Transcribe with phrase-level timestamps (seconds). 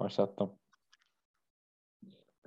[0.00, 0.58] Başlattım.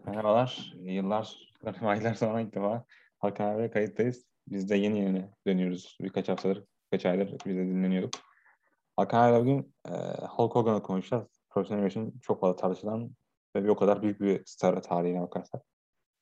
[0.06, 0.74] Merhabalar.
[0.76, 2.86] Yıllar, aylar sonra ilk defa
[3.20, 4.26] Hakan abi kayıttayız.
[4.48, 5.98] Biz de yeni yeni dönüyoruz.
[6.02, 8.14] Birkaç haftadır, birkaç aydır biz de dinleniyorduk.
[8.96, 9.92] Hakan abi bugün e,
[10.26, 11.28] Hulk Hogan'ı konuşacağız.
[11.50, 13.12] Profesyonel için çok fazla tartışılan
[13.56, 15.62] ve bir o kadar büyük bir star tarihine bakarsak.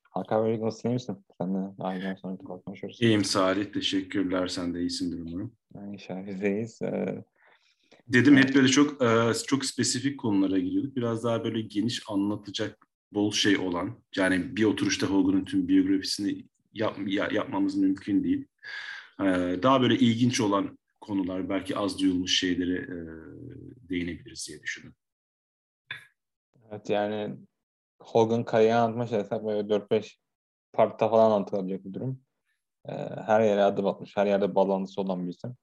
[0.09, 1.25] Hakan abi nasılsın iyi misin?
[1.41, 3.02] Sen de aynen sonra ilk defa konuşuyoruz.
[3.02, 3.73] İyiyim Salih.
[3.73, 4.48] Teşekkürler.
[4.48, 5.55] Sen de iyisindir umarım.
[5.75, 6.82] Yani inşallah biz de iyiyiz.
[6.82, 7.23] E,
[8.07, 10.95] Dedim hep böyle çok e, çok spesifik konulara giriyorduk.
[10.95, 16.98] Biraz daha böyle geniş anlatacak bol şey olan yani bir oturuşta Hogan'ın tüm biyografisini yap,
[17.31, 18.48] yapmamız mümkün değil.
[19.20, 19.26] E,
[19.63, 22.98] daha böyle ilginç olan konular belki az duyulmuş şeylere e,
[23.90, 24.95] değinebiliriz diye düşündüm.
[26.71, 27.38] Evet yani
[28.01, 30.15] Hogan kariyerini anlatma şeyse böyle 4-5
[30.73, 32.21] partta falan anlatılabilecek bir durum.
[33.26, 35.57] Her yere adım atmış, her yerde bağlantısı olan bir isim.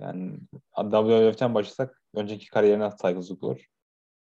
[0.00, 0.38] Yani
[0.76, 3.66] WWF'den başlasak önceki kariyerine saygısızlık olur.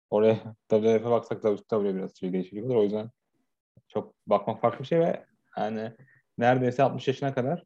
[0.09, 2.75] Oraya WWF'e baksak WWE biraz şey değişiklik olur.
[2.75, 3.09] O yüzden
[3.87, 5.25] çok bakmak farklı bir şey ve
[5.57, 5.91] yani
[6.37, 7.63] neredeyse 60 yaşına kadar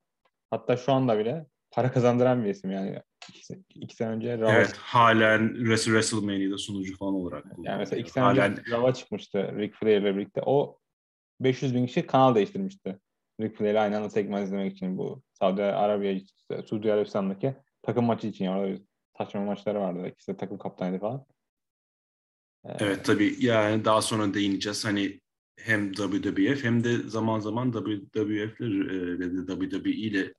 [0.52, 3.02] hatta şu anda bile para kazandıran bir isim yani.
[3.30, 7.46] İki, iki sene önce Raw Evet halen WrestleMania'da sunucu falan olarak.
[7.64, 8.52] Yani mesela iki sene halen...
[8.52, 10.42] önce Raw'a çıkmıştı Ric Flair ile birlikte.
[10.46, 10.80] O
[11.40, 13.00] 500 bin kişi kanal değiştirmişti.
[13.42, 16.20] Ric Flair'le aynı anda segment izlemek için bu Saudi Arabiya,
[16.66, 17.56] Suudi Arabistan'daki
[17.90, 18.80] takım maçı için ya orada
[19.18, 20.08] saçma maçları vardı.
[20.08, 21.26] İkisi de takım kaptanıydı falan.
[22.66, 24.86] Ee, evet tabii yani daha sonra değineceğiz.
[24.86, 25.20] Hani
[25.60, 30.34] hem WWF hem de zaman zaman WWF ile WWE ile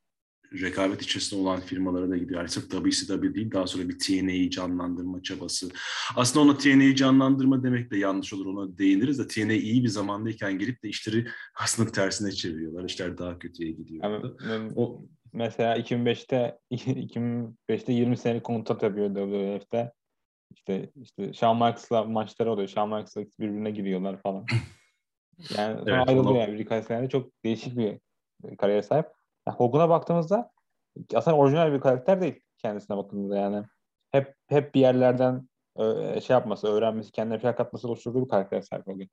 [0.52, 2.40] rekabet içerisinde olan firmalara da gidiyor.
[2.40, 5.68] Yani sırf WCW değil daha sonra bir TNA'yı canlandırma çabası.
[6.16, 8.46] Aslında ona TNA'yı canlandırma demek de yanlış olur.
[8.46, 12.84] Ona değiniriz de TNA iyi bir zamandayken gelip de işleri aslında tersine çeviriyorlar.
[12.84, 14.04] İşler daha kötüye gidiyor.
[14.42, 19.92] Yani, o, mesela 2005'te 2005'te 20 senelik kontrat yapıyor WWF'de.
[20.50, 22.68] İşte işte Shawn Michaels'la maçları oluyor.
[22.68, 24.46] Shawn Michaels'la birbirine giriyorlar falan.
[25.58, 27.98] Yani sonra evet, ayrılıyor yani birkaç senede çok değişik bir
[28.56, 29.06] kariyer sahip.
[29.46, 30.50] Yani Hogan'a baktığımızda
[31.14, 33.64] aslında orijinal bir karakter değil kendisine bakıldığında yani.
[34.10, 35.48] Hep hep bir yerlerden
[36.20, 39.08] şey yapması, öğrenmesi, kendine plak katması oluşturduğu bir karakter sahip Hogan.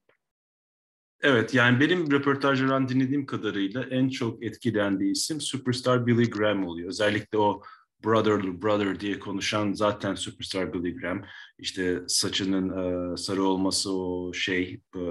[1.22, 6.90] Evet yani benim röportajlardan dinlediğim kadarıyla en çok etkilendiği isim Superstar Billy Graham oluyor.
[6.90, 7.62] Özellikle o
[8.06, 11.22] brother brother diye konuşan zaten Superstar Billy Graham.
[11.60, 12.70] İşte saçının
[13.14, 15.02] e, sarı olması, o şey e,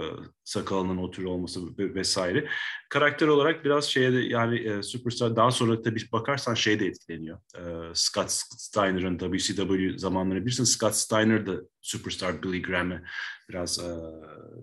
[0.44, 2.48] sakalının otur olması vesaire.
[2.88, 7.38] Karakter olarak biraz şeye de yani e, Superstar daha sonra tabii bakarsan şey de etkileniyor.
[7.38, 13.02] E, Scott Steiner'ın WCW zamanları bilirsin Scott Steiner da Superstar Billy Graham'e
[13.48, 13.90] biraz e,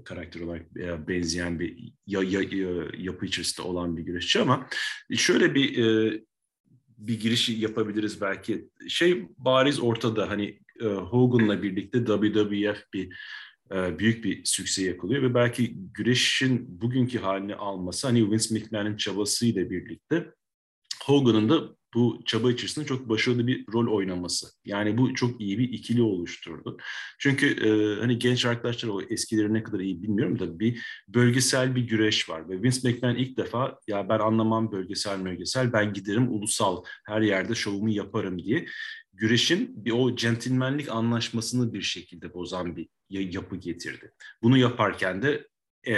[0.05, 4.67] karakter olarak e, benzeyen bir ya, ya, ya, yapı içerisinde olan bir güreşçi ama
[5.16, 6.22] şöyle bir e,
[6.98, 8.70] bir giriş yapabiliriz belki.
[8.88, 13.16] Şey bariz ortada hani e, Hogan'la birlikte WWF bir
[13.72, 19.70] e, büyük bir sükse yakalıyor ve belki güreşin bugünkü halini alması hani Vince McMahon'ın çabasıyla
[19.70, 20.34] birlikte
[21.03, 24.48] Hogan'ın da bu çaba içerisinde çok başarılı bir rol oynaması.
[24.66, 26.78] Yani bu çok iyi bir ikili oluşturdu.
[27.20, 31.82] Çünkü e, hani genç arkadaşlar o eskileri ne kadar iyi bilmiyorum da bir bölgesel bir
[31.82, 32.50] güreş var.
[32.50, 37.56] Ve Vince McMahon ilk defa ya ben anlamam bölgesel bölgesel ben giderim ulusal her yerde
[37.56, 38.66] şovumu yaparım diye
[39.14, 44.14] güreşin bir o centilmenlik anlaşmasını bir şekilde bozan bir yapı getirdi.
[44.44, 45.48] Bunu yaparken de
[45.88, 45.96] e,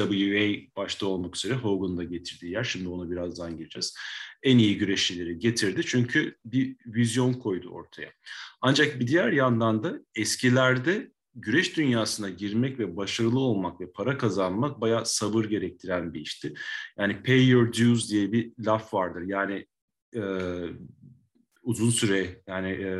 [0.00, 2.64] AWA başta olmak üzere Hogan'da getirdiği yer.
[2.64, 3.96] Şimdi ona birazdan gireceğiz.
[4.42, 8.12] En iyi güreşçileri getirdi çünkü bir vizyon koydu ortaya.
[8.60, 14.80] Ancak bir diğer yandan da eskilerde güreş dünyasına girmek ve başarılı olmak ve para kazanmak
[14.80, 16.54] bayağı sabır gerektiren bir işti.
[16.98, 19.22] Yani pay your dues diye bir laf vardır.
[19.26, 19.66] Yani
[20.14, 20.22] e,
[21.62, 22.90] uzun süre yani e,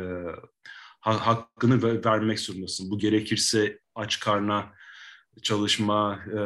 [0.99, 2.91] hakkını vermek zorundasın.
[2.91, 4.73] Bu gerekirse aç karna
[5.43, 6.39] çalışma, e,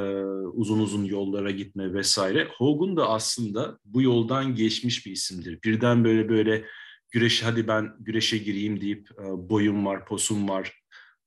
[0.53, 2.47] uzun uzun yollara gitme vesaire.
[2.57, 5.59] Hogan da aslında bu yoldan geçmiş bir isimdir.
[5.63, 6.65] Birden böyle böyle
[7.11, 10.83] güreş hadi ben güreşe gireyim deyip e, boyum var, posum var,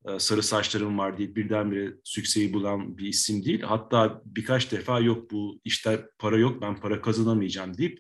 [0.09, 3.63] e, sarı saçlarım var deyip birdenbire sükseyi bulan bir isim değil.
[3.63, 7.99] Hatta birkaç defa yok bu işte para yok ben para kazanamayacağım deyip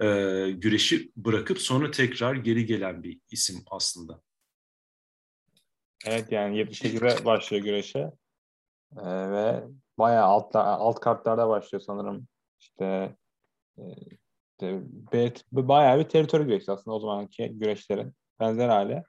[0.00, 0.06] e,
[0.50, 4.22] güreşi bırakıp sonra tekrar geri gelen bir isim aslında.
[6.06, 8.10] Evet yani 78'de başlıyor güreşe.
[8.96, 9.64] Ee, ve
[9.98, 12.28] bayağı alt, alt kartlarda başlıyor sanırım.
[12.60, 13.16] İşte,
[13.78, 13.82] e,
[14.50, 14.82] işte
[15.52, 19.02] bayağı bir teritori güreşi aslında o zamanki güreşlerin benzer hali.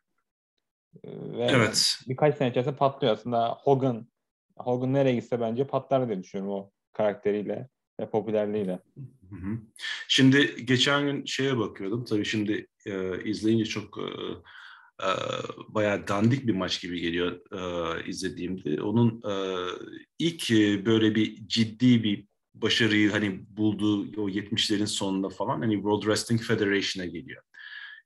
[1.04, 2.00] Ee, ve evet.
[2.08, 3.58] birkaç sene içerisinde patlıyor aslında.
[3.62, 4.08] Hogan
[4.58, 8.80] Hogan nereye gitse bence patlar diye düşünüyorum o karakteriyle ve popülerliğiyle.
[10.08, 12.06] Şimdi geçen gün şeye bakıyordum.
[12.06, 14.08] Tabii şimdi e, izleyince çok e,
[15.00, 15.10] e,
[15.68, 18.81] bayağı dandik bir maç gibi geliyor e, izlediğimde.
[18.81, 19.34] Onun e,
[20.19, 26.01] ilk e, böyle bir ciddi bir başarıyı hani bulduğu o 70'lerin sonunda falan hani World
[26.01, 27.44] Wrestling Federation'a geliyor.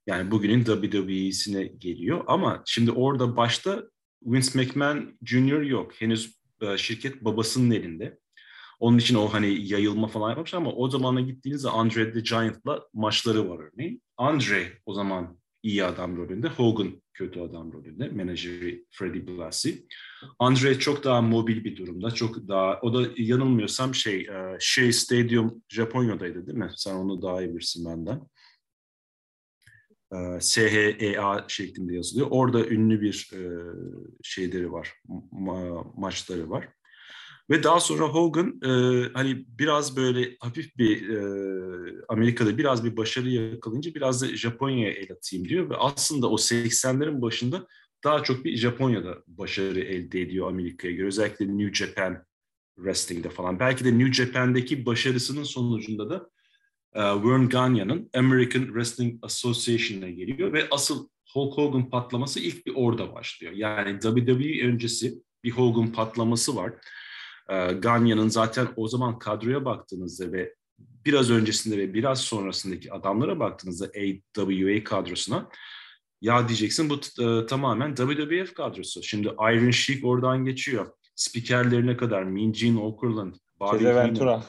[0.06, 3.82] Yani bugünün WWE'sine geliyor ama şimdi orada başta
[4.22, 5.60] Vince McMahon Jr.
[5.60, 5.92] yok.
[6.00, 8.18] Henüz e, şirket babasının elinde.
[8.80, 13.48] Onun için o hani yayılma falan yapmış ama o zamana gittiğinizde Andre the Giant'la maçları
[13.50, 14.02] var örneğin.
[14.16, 19.86] Andre o zaman iyi adam rolünde, Hogan kötü adam rolünde, menajeri Freddie Blassie.
[20.38, 24.28] Andre çok daha mobil bir durumda, çok daha, o da yanılmıyorsam şey,
[24.60, 26.70] Shea Stadium Japonya'daydı değil mi?
[26.76, 28.20] Sen onu daha iyi bilirsin benden.
[30.12, 32.28] E, SHEA şeklinde yazılıyor.
[32.30, 33.40] Orada ünlü bir e,
[34.22, 34.92] şeyleri var,
[35.32, 36.68] ma- maçları var.
[37.50, 38.68] Ve daha sonra Hogan e,
[39.12, 41.18] hani biraz böyle hafif bir e,
[42.08, 45.70] Amerika'da biraz bir başarı yakalayınca biraz da Japonya'ya el atayım diyor.
[45.70, 47.66] Ve aslında o 80'lerin başında
[48.04, 51.06] daha çok bir Japonya'da başarı elde ediyor Amerika'ya göre.
[51.06, 52.24] Özellikle New Japan
[52.76, 53.60] Wrestling'de falan.
[53.60, 56.30] Belki de New Japan'deki başarısının sonucunda da
[56.94, 63.14] e, Vern Gagne'nin American Wrestling Association'a geliyor ve asıl Hulk Hogan patlaması ilk bir orada
[63.14, 63.52] başlıyor.
[63.52, 65.14] Yani WWE öncesi
[65.44, 66.72] bir Hogan patlaması var.
[67.48, 73.86] E, Gagne'nin zaten o zaman kadroya baktığınızda ve biraz öncesinde ve biraz sonrasındaki adamlara baktığınızda
[74.38, 75.50] AWA kadrosuna
[76.20, 79.02] ya diyeceksin bu e, tamamen WWF kadrosu.
[79.02, 80.86] Şimdi Iron Sheik oradan geçiyor.
[81.14, 84.44] Spikerlerine kadar Mean Gene Okerlund, Bobby Ventura.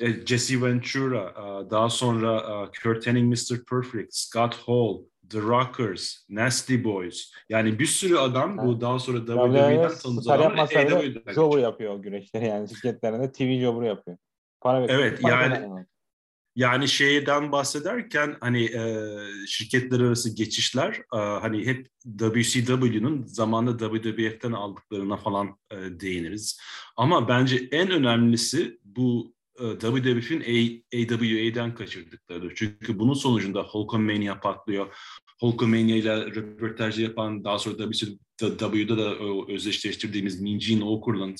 [0.00, 3.64] E, Jesse Ventura, e, daha sonra e, Kurt Hennig, Mr.
[3.64, 4.98] Perfect, Scott Hall,
[5.30, 7.32] The Rockers, Nasty Boys.
[7.48, 12.68] Yani bir sürü adam bu daha sonra WWE'den tanıdığı AW'den Jobber yapıyor o güreşleri yani
[12.68, 14.16] şirketlerinde TV jobber yapıyor.
[14.60, 15.86] Para evet para yani yani.
[16.56, 19.16] yani şeyden bahsederken hani e,
[19.46, 21.88] şirketler arası geçişler e, hani hep
[22.18, 26.60] WCW'nun zamanında WWF'ten aldıklarına falan e, değiniriz.
[26.96, 30.40] Ama bence en önemlisi bu WWF'in
[30.94, 32.54] AWA'den kaçırdıkları.
[32.54, 34.94] Çünkü bunun sonucunda Hulkamania patlıyor.
[35.40, 37.78] Hulkamania ile röportajı yapan daha sonra
[38.40, 39.14] WCW'da da
[39.52, 41.38] özdeşleştirdiğimiz Mean Gene Okerlund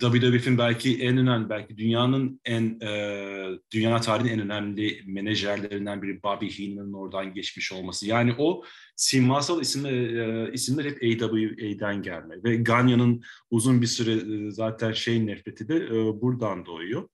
[0.00, 6.46] WWF'in belki en önemli, belki dünyanın en e, dünya tarihinin en önemli menajerlerinden biri Bobby
[6.46, 8.06] Heenan'ın oradan geçmiş olması.
[8.06, 8.64] Yani o
[8.96, 15.26] simasal isimler, e, isimler hep AWA'den gelme ve Ganya'nın uzun bir süre e, zaten şey
[15.26, 15.90] nefreti de e,
[16.20, 17.08] buradan doğuyor.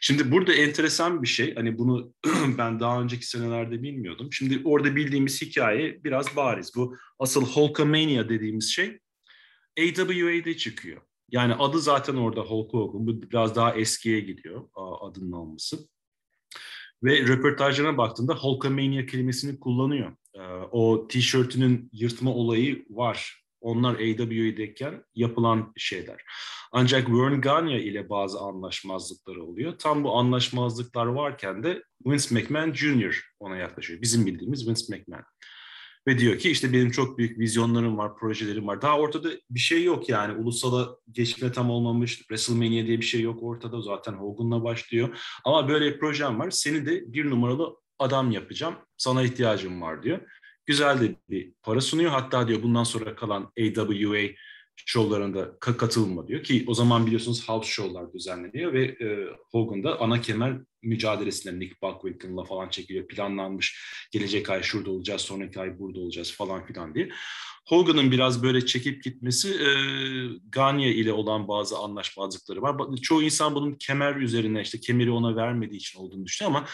[0.00, 2.12] Şimdi burada enteresan bir şey, hani bunu
[2.58, 4.28] ben daha önceki senelerde bilmiyordum.
[4.32, 6.72] Şimdi orada bildiğimiz hikaye biraz bariz.
[6.76, 8.98] Bu asıl Hulkamania dediğimiz şey
[9.78, 11.02] AWA'de çıkıyor.
[11.30, 13.06] Yani adı zaten orada Hulk Hogan.
[13.06, 14.68] Bu biraz daha eskiye gidiyor
[15.00, 15.88] adının alması.
[17.02, 20.16] Ve röportajlarına baktığında Hulkamania kelimesini kullanıyor.
[20.70, 23.44] O tişörtünün yırtma olayı var.
[23.60, 26.22] Onlar AWA'deyken yapılan şeyler.
[26.72, 29.78] Ancak Vern Gagne ile bazı anlaşmazlıkları oluyor.
[29.78, 33.32] Tam bu anlaşmazlıklar varken de Vince McMahon Jr.
[33.40, 34.02] ona yaklaşıyor.
[34.02, 35.24] Bizim bildiğimiz Vince McMahon.
[36.06, 38.82] Ve diyor ki işte benim çok büyük vizyonlarım var, projelerim var.
[38.82, 40.38] Daha ortada bir şey yok yani.
[40.38, 42.18] Ulusala geçme tam olmamış.
[42.18, 43.82] WrestleMania diye bir şey yok ortada.
[43.82, 45.18] Zaten Hogan'la başlıyor.
[45.44, 46.50] Ama böyle bir projem var.
[46.50, 48.74] Seni de bir numaralı adam yapacağım.
[48.96, 50.20] Sana ihtiyacım var diyor.
[50.66, 52.10] Güzel de bir para sunuyor.
[52.10, 54.28] Hatta diyor bundan sonra kalan AWA
[54.76, 60.20] şovlarında katılma diyor ki o zaman biliyorsunuz house show'lar düzenleniyor ve e, Hogan da ana
[60.20, 63.06] kemer mücadelesinde Nick Bockwinkel'la falan çekiliyor.
[63.08, 67.08] Planlanmış gelecek ay şurada olacağız, sonraki ay burada olacağız falan filan diye.
[67.66, 69.68] Hogan'ın biraz böyle çekip gitmesi e,
[70.48, 72.76] Gagne ile olan bazı anlaşmazlıkları var.
[73.02, 76.66] Çoğu insan bunun kemer üzerine işte kemeri ona vermediği için olduğunu düşünüyor ama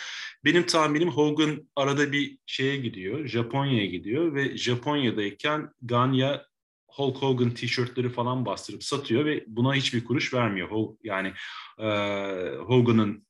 [0.45, 6.41] benim tahminim Hogan arada bir şeye gidiyor, Japonya'ya gidiyor ve Japonya'dayken Gagne
[6.99, 10.69] Hulk Hogan tişörtleri falan bastırıp satıyor ve buna hiçbir kuruş vermiyor.
[11.03, 11.33] Yani
[11.79, 11.89] e,
[12.59, 13.27] Hogan'ın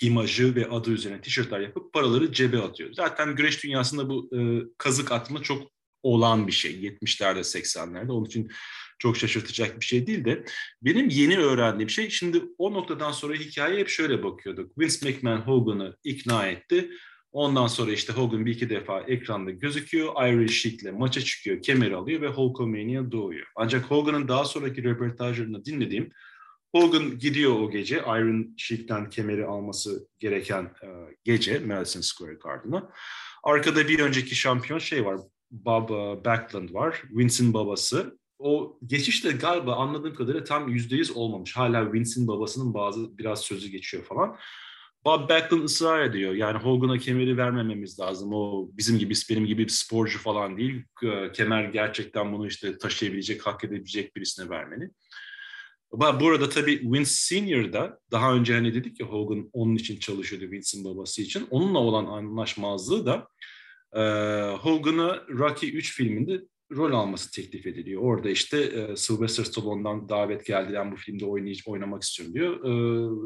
[0.00, 2.92] imajı ve adı üzerine tişörtler yapıp paraları cebe atıyor.
[2.92, 4.38] Zaten güreş dünyasında bu e,
[4.78, 5.62] kazık atma çok
[6.02, 8.10] olan bir şey 70'lerde 80'lerde.
[8.10, 8.50] Onun için
[8.98, 10.44] çok şaşırtacak bir şey değil de
[10.82, 14.78] benim yeni öğrendiğim şey şimdi o noktadan sonra hikaye hep şöyle bakıyorduk.
[14.78, 16.90] Vince McMahon Hogan'ı ikna etti.
[17.38, 20.28] Ondan sonra işte Hogan bir iki defa ekranda gözüküyor.
[20.28, 23.46] Iron Sheik'le maça çıkıyor, kemer alıyor ve Hulkamania doğuyor.
[23.56, 26.12] Ancak Hogan'ın daha sonraki röportajlarını dinlediğim
[26.74, 30.88] Hogan gidiyor o gece Iron Sheik'ten kemeri alması gereken e,
[31.24, 32.90] gece Madison Square Garden'a.
[33.44, 35.20] Arkada bir önceki şampiyon şey var.
[35.50, 35.90] Bob
[36.24, 37.02] Backlund var.
[37.10, 38.18] Vince'in babası.
[38.38, 41.56] O geçiş de galiba anladığım kadarıyla tam yüzde yüz olmamış.
[41.56, 44.36] Hala Vince'in babasının bazı biraz sözü geçiyor falan.
[45.04, 46.34] Bob Backlund ısrar ediyor.
[46.34, 48.32] Yani Hogan'a kemeri vermememiz lazım.
[48.32, 50.84] O bizim gibi, benim gibi bir sporcu falan değil.
[51.34, 54.90] Kemer gerçekten bunu işte taşıyabilecek, hak edebilecek birisine vermeni.
[55.92, 60.50] Bu arada tabii Vince Senior da daha önce hani dedik ya Hogan onun için çalışıyordu
[60.50, 61.46] Vince'in babası için.
[61.50, 63.28] Onunla olan anlaşmazlığı da
[63.92, 64.02] e,
[64.56, 66.40] Hogan'a Rocky 3 filminde
[66.76, 68.02] rol alması teklif ediliyor.
[68.02, 72.54] Orada işte e, Sylvester Stallone'dan davet geldiğinden bu filmde oynayıp oynamak istiyorum diyor.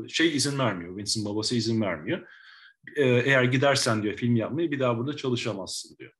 [0.04, 0.96] E, şey izin vermiyor.
[0.96, 2.26] Vince'in babası izin vermiyor.
[2.96, 6.12] E, eğer gidersen diyor film yapmayı bir daha burada çalışamazsın diyor.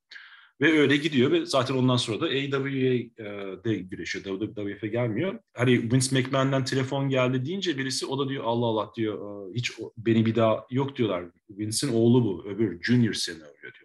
[0.61, 4.25] Ve öyle gidiyor ve zaten ondan sonra da AWA'de güreşiyor.
[4.25, 5.39] WWF'e gelmiyor.
[5.55, 10.27] Hani Vince McMahon'dan telefon geldi deyince birisi o da diyor Allah Allah diyor hiç beni
[10.27, 11.25] bir daha yok diyorlar.
[11.51, 13.82] Vince'in oğlu bu öbür Junior seni arıyor diyorlar.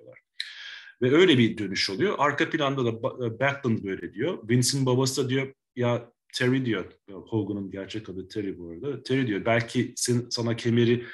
[1.01, 2.15] Ve öyle bir dönüş oluyor.
[2.17, 2.89] Arka planda da
[3.25, 4.49] e, Backlund böyle diyor.
[4.49, 6.85] Vince'in babası da diyor ya Terry diyor.
[7.11, 9.03] Hogan'ın gerçek adı Terry bu arada.
[9.03, 11.05] Terry diyor belki sen, sana kemeri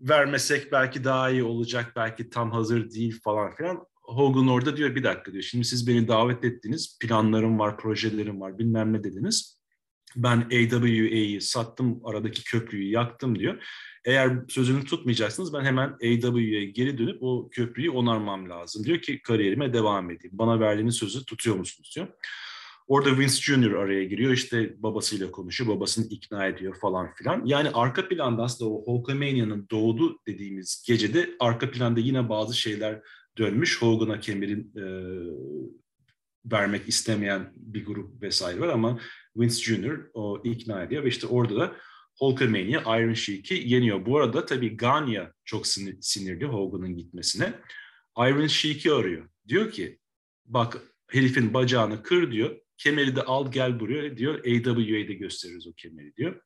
[0.00, 1.92] vermesek belki daha iyi olacak.
[1.96, 3.84] Belki tam hazır değil falan filan.
[4.02, 5.42] Hogan orada diyor bir dakika diyor.
[5.42, 6.98] Şimdi siz beni davet ettiniz.
[7.00, 9.59] Planlarım var, projelerim var bilmem ne dediniz.
[10.16, 13.62] Ben AWA'yı sattım, aradaki köprüyü yaktım diyor.
[14.04, 19.72] Eğer sözünü tutmayacaksınız ben hemen AW'ye geri dönüp o köprüyü onarmam lazım diyor ki kariyerime
[19.72, 20.38] devam edeyim.
[20.38, 22.08] Bana verdiğiniz sözü tutuyor musunuz diyor.
[22.90, 23.72] Orada Vince Jr.
[23.72, 27.42] araya giriyor işte babasıyla konuşuyor, babasını ikna ediyor falan filan.
[27.44, 33.00] Yani arka planda aslında o Hulkamania'nın doğdu dediğimiz gecede arka planda yine bazı şeyler
[33.38, 33.82] dönmüş.
[33.82, 34.84] Hogan'a kemerin e,
[36.44, 39.00] vermek istemeyen bir grup vesaire var ama
[39.36, 40.10] Vince Jr.
[40.14, 41.76] o ikna ediyor ve işte orada da
[42.18, 44.06] Hulkamania Iron Sheik'i yeniyor.
[44.06, 47.52] Bu arada tabii Ganya çok sinir, sinirli Hogan'ın gitmesine.
[48.18, 49.28] Iron Sheik'i arıyor.
[49.48, 49.98] Diyor ki
[50.46, 50.78] bak
[51.10, 52.56] herifin bacağını kır diyor.
[52.78, 54.38] Kemeri de al gel buraya diyor.
[54.38, 56.40] AWA'de gösteririz o kemeri diyor.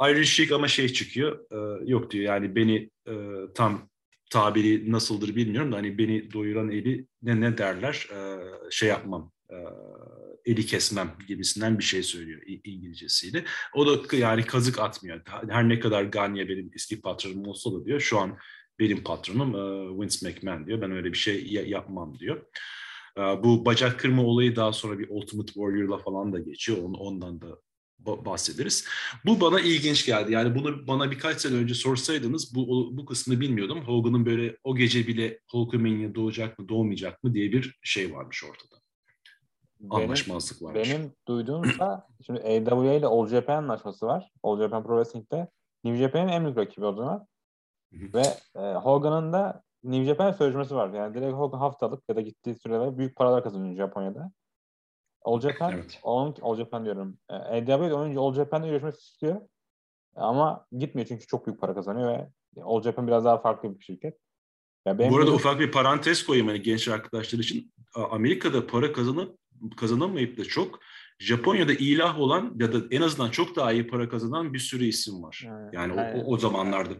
[0.00, 1.46] Iron Sheik ama şey çıkıyor.
[1.50, 3.14] E, yok diyor yani beni e,
[3.54, 3.90] tam
[4.30, 8.18] tabiri nasıldır bilmiyorum da hani beni doyuran eli ne ne derler e,
[8.70, 9.32] şey yapmam
[10.44, 13.44] eli kesmem gibisinden bir şey söylüyor İngilizcesiyle.
[13.74, 15.20] O da yani kazık atmıyor.
[15.48, 18.38] Her ne kadar Gagne benim eski patronum olsa da diyor şu an
[18.78, 19.54] benim patronum
[20.00, 20.80] Vince McMahon diyor.
[20.80, 22.46] Ben öyle bir şey yapmam diyor.
[23.16, 26.78] Bu bacak kırma olayı daha sonra bir Ultimate Warrior'la falan da geçiyor.
[26.82, 27.46] Ondan da
[27.98, 28.88] bahsederiz.
[29.24, 30.32] Bu bana ilginç geldi.
[30.32, 33.80] Yani bunu bana birkaç sene önce sorsaydınız bu bu kısmını bilmiyordum.
[33.80, 38.85] Hogan'ın böyle o gece bile Hulkamania doğacak mı doğmayacak mı diye bir şey varmış ortada.
[39.90, 40.90] Anlaşmazlık varmış.
[40.90, 44.32] Benim duyduğumsa şimdi AWA ile All Japan anlaşması var.
[44.42, 45.48] All Japan Pro Wrestling'de
[45.84, 47.26] New Japan'ın en büyük rakibi o zaman.
[47.92, 48.22] Ve
[48.56, 50.94] e, Hogan'ın da New Japan sözleşmesi var.
[50.94, 54.32] Yani direkt Hogan haftalık ya da gittiği sürede büyük paralar kazanıyor Japonya'da.
[55.22, 56.00] All Japan, evet.
[56.02, 57.18] onun, All Japan diyorum.
[57.30, 59.40] E, AW'de oyuncu All Japan'da görüşmek istiyor.
[60.16, 64.18] Ama gitmiyor çünkü çok büyük para kazanıyor ve All Japan biraz daha farklı bir şirket.
[64.86, 65.36] Ya benim Bu arada bir...
[65.36, 67.72] ufak bir parantez koyayım hani genç arkadaşlar için.
[67.94, 69.38] Amerika'da para kazanıp
[69.76, 70.80] kazanamayıp da çok
[71.18, 75.22] Japonya'da ilah olan ya da en azından çok daha iyi para kazanan bir sürü isim
[75.22, 75.42] var.
[75.46, 76.94] Yani, yani o, o, zamanlarda.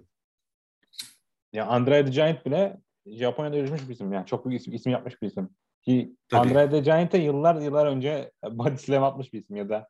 [1.52, 4.12] Ya Andre the Giant bile Japonya'da yürümüş bir isim.
[4.12, 5.48] Yani çok büyük isim, isim yapmış bir isim.
[5.82, 6.48] Ki Tabii.
[6.48, 9.88] Andre the Giant'e yıllar yıllar önce body slam atmış bir isim ya da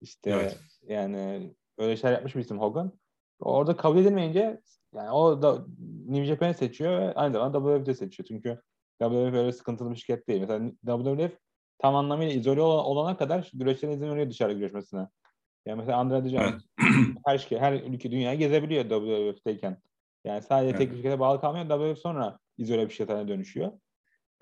[0.00, 0.60] işte evet.
[0.82, 2.92] yani öyle şeyler yapmış bir isim Hogan.
[3.40, 4.60] Orada kabul edilmeyince
[4.94, 5.66] yani o da
[6.06, 8.26] New Japan'ı seçiyor ve aynı zamanda WWF'de seçiyor.
[8.26, 8.60] Çünkü
[9.00, 10.40] WWF böyle sıkıntılı bir şirket değil.
[10.40, 11.38] Mesela WWF
[11.78, 15.08] tam anlamıyla izole olana kadar güreşlerin izin veriyor dışarı güreşmesine.
[15.66, 16.62] Yani mesela the Giant
[17.26, 19.78] her, şey, her ülke dünyayı gezebiliyor WWF'teyken.
[20.24, 20.78] Yani sadece evet.
[20.78, 21.68] tek şirkete bağlı kalmıyor.
[21.68, 23.72] WWF sonra izole bir şirkete dönüşüyor.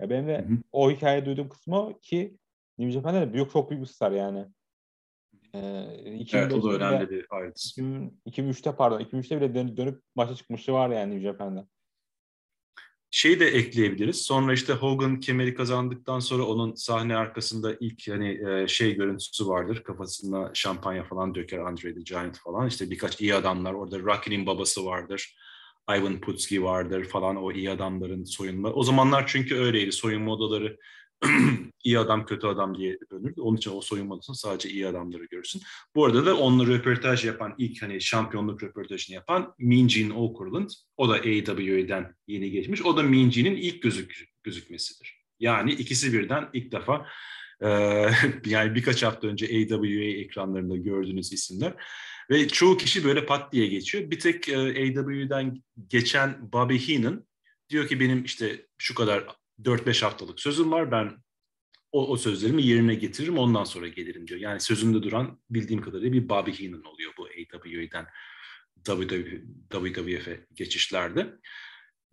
[0.01, 0.57] Ya benim de hı hı.
[0.71, 2.37] o hikaye duyduğum kısmı ki
[2.77, 4.45] New Japan'da da büyük, çok büyük bir star yani.
[5.55, 5.59] Ee,
[6.33, 7.59] evet o da önemli bir ayrıntı.
[8.25, 11.67] 2003'te pardon 2003'te bile dönüp, dönüp başa çıkmıştı var yani New Japan'da.
[13.15, 14.21] Şeyi de ekleyebiliriz.
[14.21, 19.83] Sonra işte Hogan kemeri kazandıktan sonra onun sahne arkasında ilk hani e, şey görüntüsü vardır.
[19.83, 22.67] Kafasında şampanya falan döker Andre the Giant falan.
[22.67, 23.73] İşte birkaç iyi adamlar.
[23.73, 25.35] Orada Rocky'nin babası vardır.
[25.89, 28.69] Ivan Putski vardır falan o iyi adamların soyunma.
[28.69, 29.91] O zamanlar çünkü öyleydi.
[29.91, 30.77] Soyunma odaları
[31.83, 33.33] iyi adam kötü adam diye bölünür.
[33.37, 35.61] Onun için o soyunma odasında sadece iyi adamları görürsün.
[35.95, 40.69] Bu arada da onunla röportaj yapan ilk hani şampiyonluk röportajını yapan Mean Gene Okerlund.
[40.97, 42.81] O da AWA'den yeni geçmiş.
[42.85, 45.23] O da Mean Gene'in ilk gözük, gözükmesidir.
[45.39, 47.07] Yani ikisi birden ilk defa
[47.61, 47.67] e,
[48.45, 51.73] yani birkaç hafta önce AWA ekranlarında gördüğünüz isimler.
[52.29, 54.11] Ve çoğu kişi böyle pat diye geçiyor.
[54.11, 57.25] Bir tek e, AW'den geçen Bobby Heenan
[57.69, 59.25] diyor ki benim işte şu kadar
[59.61, 60.91] 4-5 haftalık sözüm var.
[60.91, 61.23] Ben
[61.91, 64.39] o, o sözlerimi yerine getiririm ondan sonra gelirim diyor.
[64.39, 68.07] Yani sözümde duran bildiğim kadarıyla bir Bobby Heenan oluyor bu AW'den
[69.69, 71.33] WWF'e geçişlerde.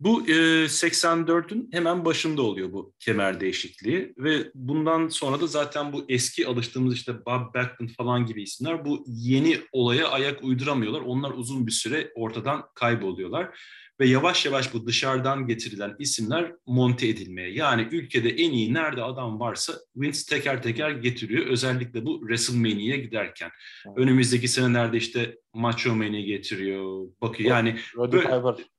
[0.01, 0.33] Bu e,
[0.65, 6.93] 84'ün hemen başında oluyor bu kemer değişikliği ve bundan sonra da zaten bu eski alıştığımız
[6.93, 11.01] işte Bob Backlund falan gibi isimler bu yeni olaya ayak uyduramıyorlar.
[11.01, 13.59] Onlar uzun bir süre ortadan kayboluyorlar
[13.99, 17.53] ve yavaş yavaş bu dışarıdan getirilen isimler monte edilmeye.
[17.53, 21.45] Yani ülkede en iyi nerede adam varsa Vince teker teker getiriyor.
[21.45, 23.51] Özellikle bu WrestleMania'ya giderken.
[23.95, 27.07] Önümüzdeki senelerde işte Macho Man'i getiriyor.
[27.21, 28.71] Bakıyor yani Roddy Piper.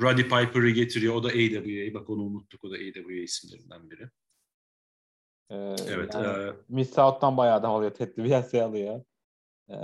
[0.00, 1.14] Roddy Piper'ı getiriyor.
[1.14, 1.94] O da AWA.
[1.94, 2.64] Bak onu unuttuk.
[2.64, 4.08] O da AWA isimlerinden biri.
[5.50, 6.14] Ee, Evet.
[6.14, 7.90] Yani, e, Miss South'tan bayağı da alıyor.
[7.90, 9.04] Ted DiBiase alıyor.
[9.70, 9.74] Ee,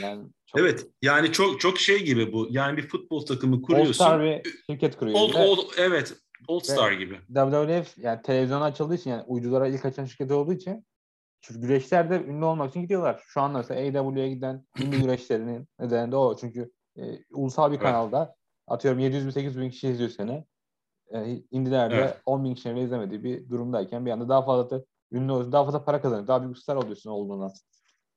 [0.00, 0.86] yani çok evet.
[1.02, 2.48] Yani çok çok şey gibi bu.
[2.50, 4.04] Yani bir futbol takımı kuruyorsun.
[4.04, 5.18] All-Star bir şirket kuruyor.
[5.18, 6.16] Old, old, evet.
[6.48, 7.20] All Star gibi.
[7.26, 10.86] WWF yani televizyona açıldığı için yani uydulara ilk açan şirket olduğu için
[11.40, 13.22] çünkü güreşler de ünlü olmak için gidiyorlar.
[13.26, 16.36] Şu anda mesela AW'ye giden ünlü güreşlerinin nedeni de o.
[16.36, 18.34] Çünkü e, ulusal bir kanalda
[18.66, 20.44] atıyorum 700 bin 800 bin kişi izliyor seni.
[21.14, 22.20] E, indilerde Evet.
[22.26, 25.52] 10 bin kişinin izlemediği bir durumdayken bir anda daha fazla da ünlü oluyorsun.
[25.52, 26.28] Daha fazla para kazanıyorsun.
[26.28, 27.52] Daha büyük star oluyorsun olduğundan.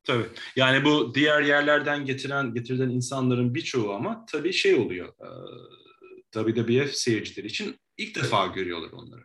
[0.04, 0.26] Tabii.
[0.56, 5.08] Yani bu diğer yerlerden getiren getirilen insanların birçoğu ama tabii şey oluyor.
[5.08, 5.30] E,
[6.32, 9.22] WWF seyircileri için ilk defa görüyorlar onları.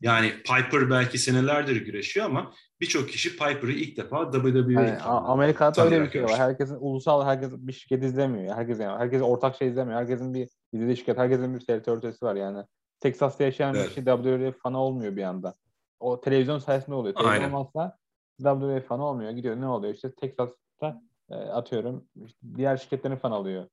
[0.00, 6.02] Yani Piper belki senelerdir güreşiyor ama birçok kişi Piper'ı ilk defa WWF'ye Yani, Amerika'da öyle
[6.02, 6.38] bir şey var.
[6.38, 8.54] Herkesin ulusal herkes bir şirket izlemiyor.
[8.56, 10.00] Herkes yani herkes ortak şey izlemiyor.
[10.00, 11.90] Herkesin bir izlediği şirket, herkesin bir seyirci
[12.22, 12.64] var yani.
[13.00, 13.84] Texas'ta yaşayan Evet.
[13.84, 15.54] bir kişi WWF fanı olmuyor bir anda.
[16.00, 17.14] O televizyon sayesinde oluyor.
[17.14, 17.52] Televizyon Aynen.
[17.52, 17.98] olmazsa
[18.38, 19.30] WWF fanı olmuyor.
[19.30, 19.94] Gidiyor ne oluyor?
[19.94, 23.66] İşte Texas'ta e, atıyorum işte diğer şirketlerin fan alıyor.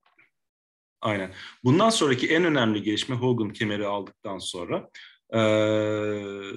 [1.02, 1.32] Aynen.
[1.64, 4.90] Bundan sonraki en önemli gelişme Hogan kemeri aldıktan sonra
[5.34, 6.52] eee,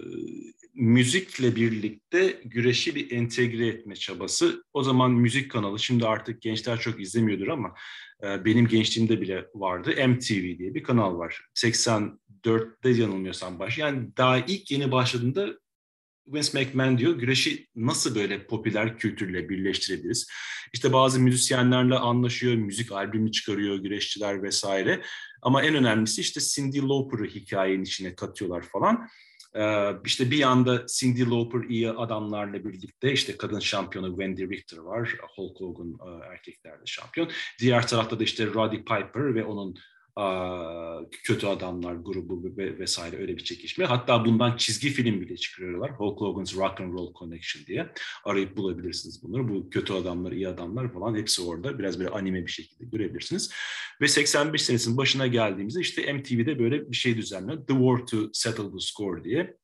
[0.74, 4.64] müzikle birlikte güreşi bir entegre etme çabası.
[4.72, 7.74] O zaman müzik kanalı, şimdi artık gençler çok izlemiyordur ama
[8.22, 9.90] e, benim gençliğimde bile vardı.
[10.08, 11.40] MTV diye bir kanal var.
[11.54, 13.78] 84'te yanılmıyorsam baş.
[13.78, 15.48] Yani daha ilk yeni başladığında
[16.26, 20.28] Vince McMahon diyor güreşi nasıl böyle popüler kültürle birleştirebiliriz?
[20.72, 25.02] İşte bazı müzisyenlerle anlaşıyor, müzik albümü çıkarıyor güreşçiler vesaire.
[25.42, 29.08] Ama en önemlisi işte Cyndi Lauper'ı hikayenin içine katıyorlar falan.
[29.56, 35.16] Ee, işte bir yanda Cyndi Lauper iyi adamlarla birlikte işte kadın şampiyonu Wendy Richter var.
[35.36, 37.30] Hulk Hogan e, erkeklerde şampiyon.
[37.60, 39.76] Diğer tarafta da işte Roddy Piper ve onun
[41.22, 43.84] kötü adamlar grubu ve vesaire öyle bir çekişme.
[43.84, 45.90] Hatta bundan çizgi film bile çıkarıyorlar.
[45.90, 47.92] Hulk Hogan's Rock and Roll Connection diye.
[48.24, 49.48] Arayıp bulabilirsiniz bunları.
[49.48, 51.78] Bu kötü adamlar, iyi adamlar falan hepsi orada.
[51.78, 53.50] Biraz böyle anime bir şekilde görebilirsiniz.
[54.00, 57.66] Ve 85 senesinin başına geldiğimizde işte MTV'de böyle bir şey düzenliyor.
[57.66, 59.61] The War to Settle the Score diye.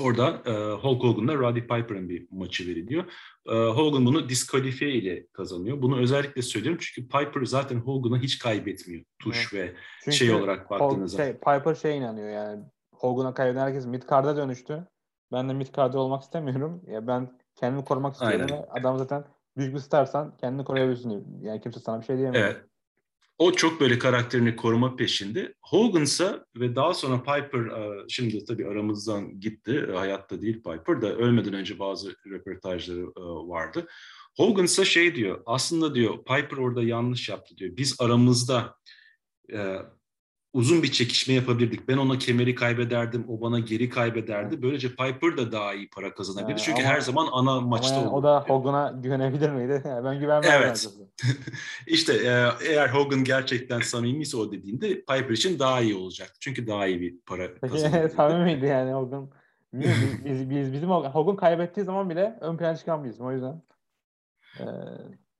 [0.00, 3.04] Orada e, Hulk Hogan'la Roddy Piper'ın bir maçı veriliyor.
[3.48, 5.82] E, Hogan bunu diskalifiye ile kazanıyor.
[5.82, 9.04] Bunu özellikle söylüyorum çünkü Piper zaten Hogan'a hiç kaybetmiyor.
[9.18, 11.16] Tuş ve Çünkü şey olarak Hol- baktığınızda.
[11.24, 12.62] şey, Piper şey inanıyor yani
[12.94, 14.86] Hogan'a kaybeden herkes midcard'a dönüştü.
[15.32, 16.82] Ben de midcard'da olmak istemiyorum.
[16.86, 18.62] Ya ben kendimi korumak istiyorum Aynen.
[18.62, 19.24] ve adam zaten
[19.56, 21.38] büyük bir starsan kendini koruyabilirsin.
[21.42, 22.44] Yani kimse sana bir şey diyemiyor.
[22.44, 22.64] Evet.
[23.38, 25.54] O çok böyle karakterini koruma peşinde.
[25.62, 29.86] Hogan'sa ve daha sonra Piper e, şimdi tabii aramızdan gitti.
[29.90, 33.86] e, Hayatta değil Piper da ölmeden önce bazı röportajları e, vardı.
[34.36, 35.42] Hogan'sa şey diyor.
[35.46, 37.76] Aslında diyor Piper orada yanlış yaptı diyor.
[37.76, 38.76] Biz aramızda
[40.56, 41.88] uzun bir çekişme yapabilirdik.
[41.88, 44.62] Ben ona kemeri kaybederdim, o bana geri kaybederdi.
[44.62, 46.50] Böylece Piper da daha iyi para kazanabilirdi.
[46.50, 48.58] Yani Çünkü ama- her zaman ana maçta yani o olurdu da diyor.
[48.58, 49.82] Hogan'a güvenebilir miydi?
[49.88, 50.50] Yani ben güvenmem.
[50.54, 50.88] Evet.
[51.86, 56.36] İşte e, eğer Hogan gerçekten samimiyse o dediğinde Piper için daha iyi olacaktı.
[56.40, 58.12] Çünkü daha iyi bir para Peki kazanabilirdi.
[58.16, 59.30] samimi miydi yani Hogan?
[59.72, 59.90] Biz,
[60.24, 63.62] biz, biz- bizim Hogan, Hogan kaybettiği zaman bile ön plana çıkan isim o yüzden.
[64.60, 64.64] Ee,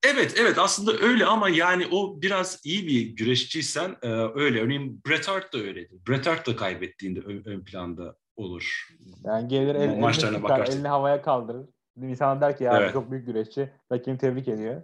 [0.07, 4.61] Evet, evet aslında öyle ama yani o biraz iyi bir güreşçiysen e, öyle.
[4.63, 5.99] Örneğin Bret Hart da öyledir.
[6.09, 8.89] Bret Hart da kaybettiğinde ön, ön planda olur.
[9.25, 10.73] yani gelir el, elini, Maçlarına çıkar, bakarsın.
[10.77, 11.67] elini havaya kaldırır.
[12.03, 12.93] İnsan der ki ya Evet.
[12.93, 13.71] çok büyük güreşçi.
[13.93, 14.83] Rakibini tebrik ediyor.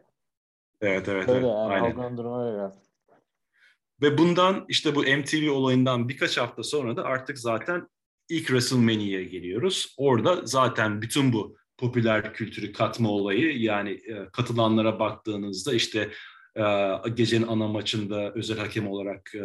[0.81, 1.57] Evet, evet, Öyle evet.
[1.57, 2.19] yani aynen.
[2.19, 2.75] Durumu öyle biraz.
[4.03, 7.89] Ve bundan işte bu MTV olayından birkaç hafta sonra da artık zaten
[8.29, 9.95] ilk WrestleMania'ya geliyoruz.
[9.99, 16.11] Orada zaten bütün bu popüler kültürü katma olayı yani e, katılanlara baktığınızda işte
[16.57, 16.63] e,
[17.15, 19.45] gecenin ana maçında özel hakem olarak e,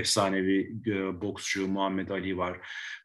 [0.00, 2.58] efsanevi e, boksçu Muhammed Ali var.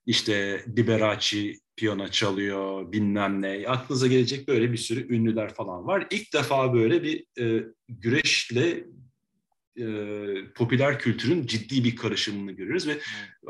[0.05, 3.65] İşte Liberace piyano çalıyor bilmem ne.
[3.67, 6.07] Aklınıza gelecek böyle bir sürü ünlüler falan var.
[6.11, 8.83] İlk defa böyle bir e, güreşle
[9.77, 9.85] e,
[10.55, 12.91] popüler kültürün ciddi bir karışımını görüyoruz ve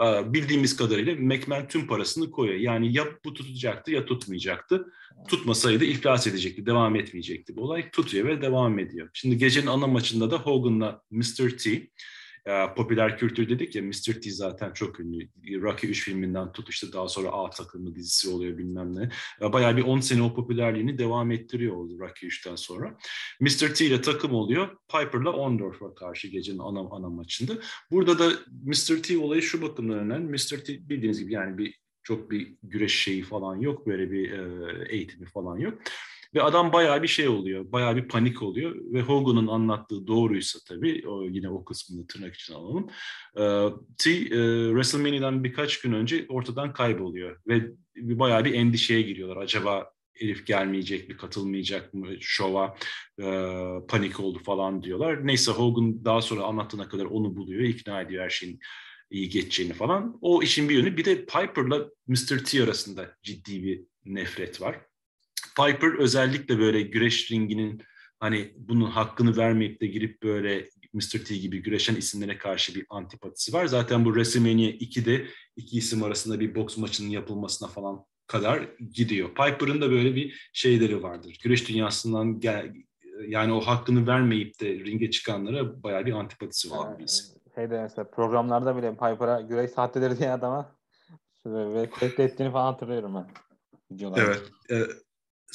[0.06, 2.60] e, bildiğimiz kadarıyla McMahon tüm parasını koyuyor.
[2.60, 4.94] Yani ya bu tutacaktı ya tutmayacaktı.
[5.28, 7.56] Tutmasaydı iflas edecekti, devam etmeyecekti.
[7.56, 9.10] Bu olay tutuyor ve devam ediyor.
[9.14, 11.58] Şimdi gecenin ana maçında da Hogan'la Mr.
[11.58, 11.88] T
[12.46, 14.22] e, popüler kültür dedik ya Mr.
[14.22, 15.30] T zaten çok ünlü.
[15.62, 19.10] Rocky 3 filminden tut işte daha sonra A takımı dizisi oluyor bilmem ne.
[19.42, 22.98] E, bayağı bir 10 sene o popülerliğini devam ettiriyor oldu Rocky 3'ten sonra.
[23.40, 23.76] Mr.
[23.76, 24.78] T ile takım oluyor.
[24.92, 27.54] Piper'la Orndorff'a karşı gecenin ana, ana maçında.
[27.92, 28.32] Burada da
[28.64, 29.04] Mr.
[29.04, 30.32] T olayı şu bakımdan önemli.
[30.32, 30.64] Mr.
[30.64, 33.88] T bildiğiniz gibi yani bir çok bir güreş şeyi falan yok.
[33.88, 35.82] Böyle bir e, eğitimi falan yok.
[36.36, 41.04] Ve adam bayağı bir şey oluyor, bayağı bir panik oluyor ve Hogan'ın anlattığı doğruysa tabii,
[41.08, 42.90] o yine o kısmını tırnak için alalım.
[43.38, 43.44] E,
[43.98, 44.28] T, e,
[44.70, 49.38] WrestleMania'dan birkaç gün önce ortadan kayboluyor ve bayağı bir endişeye giriyorlar.
[49.38, 52.78] Acaba Elif gelmeyecek mi, katılmayacak mı şova,
[53.20, 53.26] e,
[53.88, 55.28] panik oldu falan diyorlar.
[55.28, 58.60] Neyse Hogan daha sonra anlattığına kadar onu buluyor, ikna ediyor her şeyin
[59.10, 60.18] iyi geçeceğini falan.
[60.22, 60.98] O işin bir yönü.
[60.98, 62.44] Bir de Piper'la Mr.
[62.46, 64.82] T arasında ciddi bir nefret var.
[65.56, 67.82] Piper özellikle böyle güreş ringinin
[68.20, 71.26] hani bunun hakkını vermeyip de girip böyle Mr.
[71.26, 73.66] T gibi güreşen isimlere karşı bir antipatisi var.
[73.66, 79.30] Zaten bu WrestleMania 2'de iki isim arasında bir boks maçının yapılmasına falan kadar gidiyor.
[79.30, 81.38] Piper'ın da böyle bir şeyleri vardır.
[81.44, 82.74] Güreş dünyasından gel,
[83.28, 87.36] yani o hakkını vermeyip de ringe çıkanlara bayağı bir antipatisi var bir isim.
[87.56, 90.76] Şeyde mesela programlarda bile Piper'a güreş sahteleri diye adama
[91.46, 93.28] ve tehdit ettiğini falan hatırlıyorum ben.
[93.92, 94.22] Videolarda.
[94.22, 94.42] Evet.
[94.72, 95.05] E,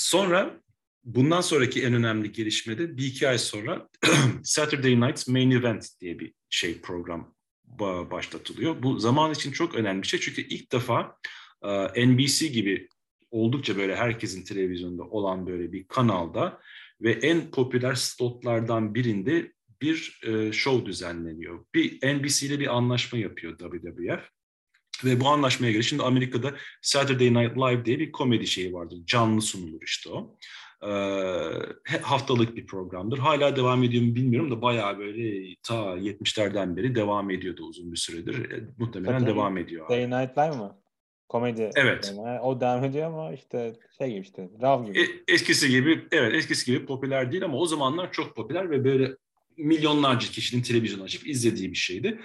[0.00, 0.60] Sonra
[1.04, 3.88] bundan sonraki en önemli gelişmede bir iki ay sonra
[4.42, 7.34] Saturday Night Main Event diye bir şey program
[8.10, 8.82] başlatılıyor.
[8.82, 11.16] Bu zaman için çok önemli bir şey çünkü ilk defa
[11.96, 12.88] NBC gibi
[13.30, 16.60] oldukça böyle herkesin televizyonda olan böyle bir kanalda
[17.00, 20.20] ve en popüler slotlardan birinde bir
[20.52, 21.64] show düzenleniyor.
[21.74, 24.39] Bir NBC ile bir anlaşma yapıyor WWF.
[25.04, 28.98] Ve bu anlaşmaya göre şimdi Amerika'da Saturday Night Live diye bir komedi şeyi vardır.
[29.06, 30.36] Canlı sunulur işte o.
[30.82, 33.18] Ee, haftalık bir programdır.
[33.18, 37.96] Hala devam ediyor mu bilmiyorum da bayağı böyle ta 70'lerden beri devam ediyordu uzun bir
[37.96, 38.50] süredir.
[38.50, 39.88] E, muhtemelen Saturday devam ediyor.
[39.88, 40.80] Saturday Night Live mı?
[41.28, 41.70] Komedi.
[41.74, 42.14] Evet.
[42.16, 42.40] Yani.
[42.40, 45.00] O devam ediyor ama işte şey gibi işte Rav gibi.
[45.00, 49.16] E, eskisi gibi evet eskisi gibi popüler değil ama o zamanlar çok popüler ve böyle
[49.56, 52.20] milyonlarca kişinin televizyon açıp izlediği bir şeydi.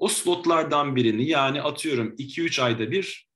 [0.00, 3.30] O slotlardan birini yani atıyorum 2-3 ayda bir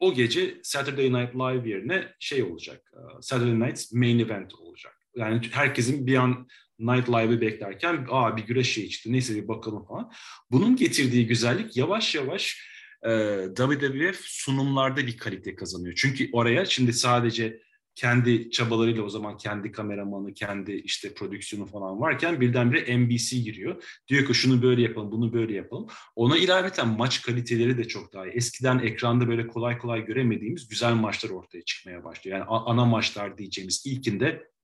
[0.00, 2.92] o gece Saturday Night Live yerine şey olacak.
[2.92, 4.98] E, Saturday Night Main Event olacak.
[5.16, 9.86] Yani herkesin bir an Night Live'ı beklerken aa bir güreş şey çıktı neyse bir bakalım
[9.86, 10.12] falan.
[10.50, 12.68] Bunun getirdiği güzellik yavaş yavaş
[13.02, 15.94] e, WWF sunumlarda bir kalite kazanıyor.
[15.96, 17.60] Çünkü oraya şimdi sadece
[17.94, 23.84] kendi çabalarıyla o zaman kendi kameramanı, kendi işte prodüksiyonu falan varken birdenbire NBC giriyor.
[24.08, 25.86] Diyor ki şunu böyle yapalım, bunu böyle yapalım.
[26.16, 28.32] Ona ilaveten maç kaliteleri de çok daha iyi.
[28.32, 32.38] Eskiden ekranda böyle kolay kolay göremediğimiz güzel maçlar ortaya çıkmaya başlıyor.
[32.38, 34.54] Yani ana maçlar diyeceğimiz ilkinde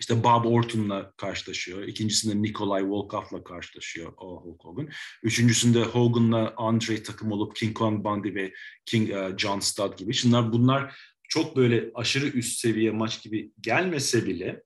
[0.00, 1.82] işte Bob Orton'la karşılaşıyor.
[1.82, 4.88] İkincisinde Nikolay Volkov'la karşılaşıyor o Hulk Hogan.
[5.22, 8.52] Üçüncüsünde Hogan'la Andre takım olup King Kong Bundy ve
[8.86, 10.14] King uh, John Studd gibi.
[10.14, 10.96] Şunlar bunlar
[11.34, 14.62] çok böyle aşırı üst seviye maç gibi gelmese bile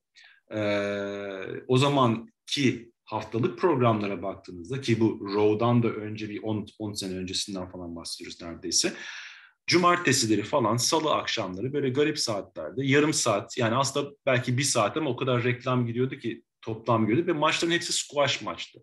[0.51, 0.59] e,
[1.67, 7.71] o zamanki haftalık programlara baktığınızda ki bu Raw'dan da önce bir 10, 10 sene öncesinden
[7.71, 8.93] falan bahsediyoruz neredeyse.
[9.67, 15.09] Cumartesileri falan salı akşamları böyle garip saatlerde yarım saat yani aslında belki bir saat ama
[15.09, 18.79] o kadar reklam gidiyordu ki toplam gidiyordu ve maçların hepsi squash maçtı.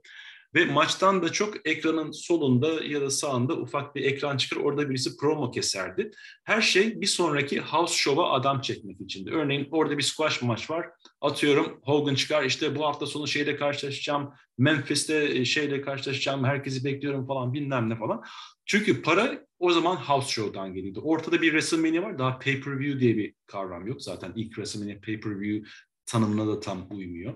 [0.54, 4.60] Ve maçtan da çok ekranın solunda ya da sağında ufak bir ekran çıkar.
[4.60, 6.10] Orada birisi promo keserdi.
[6.44, 9.30] Her şey bir sonraki house show'a adam çekmek içindi.
[9.30, 10.88] Örneğin orada bir squash maç var.
[11.20, 14.30] Atıyorum Hogan çıkar işte bu hafta sonu şeyle karşılaşacağım.
[14.58, 16.44] Memphis'te e, şeyle karşılaşacağım.
[16.44, 18.22] Herkesi bekliyorum falan bilmem ne falan.
[18.66, 21.00] Çünkü para o zaman house show'dan geliyordu.
[21.04, 22.18] Ortada bir WrestleMania var.
[22.18, 24.02] Daha pay-per-view diye bir kavram yok.
[24.02, 25.68] Zaten ilk WrestleMania pay-per-view
[26.06, 27.34] tanımına da tam uymuyor.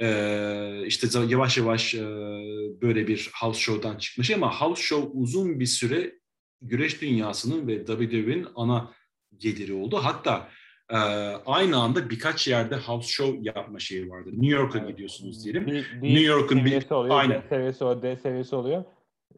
[0.00, 2.06] Ee, işte yavaş yavaş e,
[2.82, 6.12] böyle bir house show'dan çıkmış ama house show uzun bir süre
[6.62, 8.90] güreş dünyasının ve WWE'nin ana
[9.38, 10.00] geliri oldu.
[10.02, 10.48] Hatta
[10.90, 10.96] e,
[11.46, 14.30] aynı anda birkaç yerde house show yapma şeyi vardı.
[14.32, 14.88] New York'a evet.
[14.88, 15.66] gidiyorsunuz diyelim.
[15.66, 17.42] Bir, bir New York'un bir oluyor, aynen.
[17.42, 18.84] D seviyesi o D seviyesi oluyor.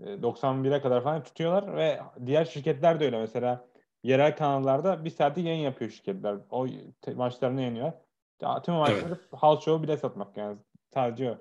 [0.01, 3.69] 91'e kadar falan tutuyorlar ve diğer şirketler de öyle mesela
[4.03, 6.37] yerel kanallarda bir saati yayın yapıyor şirketler.
[6.51, 6.67] O
[7.17, 7.63] maçlarını
[8.39, 9.19] Tüm amaçları evet.
[9.31, 10.59] house show bile satmak yani.
[10.95, 11.39] Sadece o.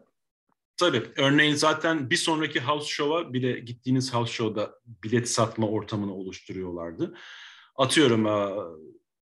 [0.78, 1.04] Tabii.
[1.18, 4.72] Örneğin zaten bir sonraki house show'a bile gittiğiniz house show'da
[5.04, 7.16] bilet satma ortamını oluşturuyorlardı.
[7.76, 8.26] Atıyorum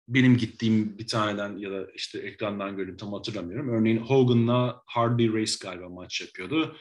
[0.08, 3.69] benim gittiğim bir taneden ya da işte ekrandan gördüm tam hatırlamıyorum.
[3.69, 6.75] Örneğin Hogan'la Hardy Race galiba maç yapıyordu.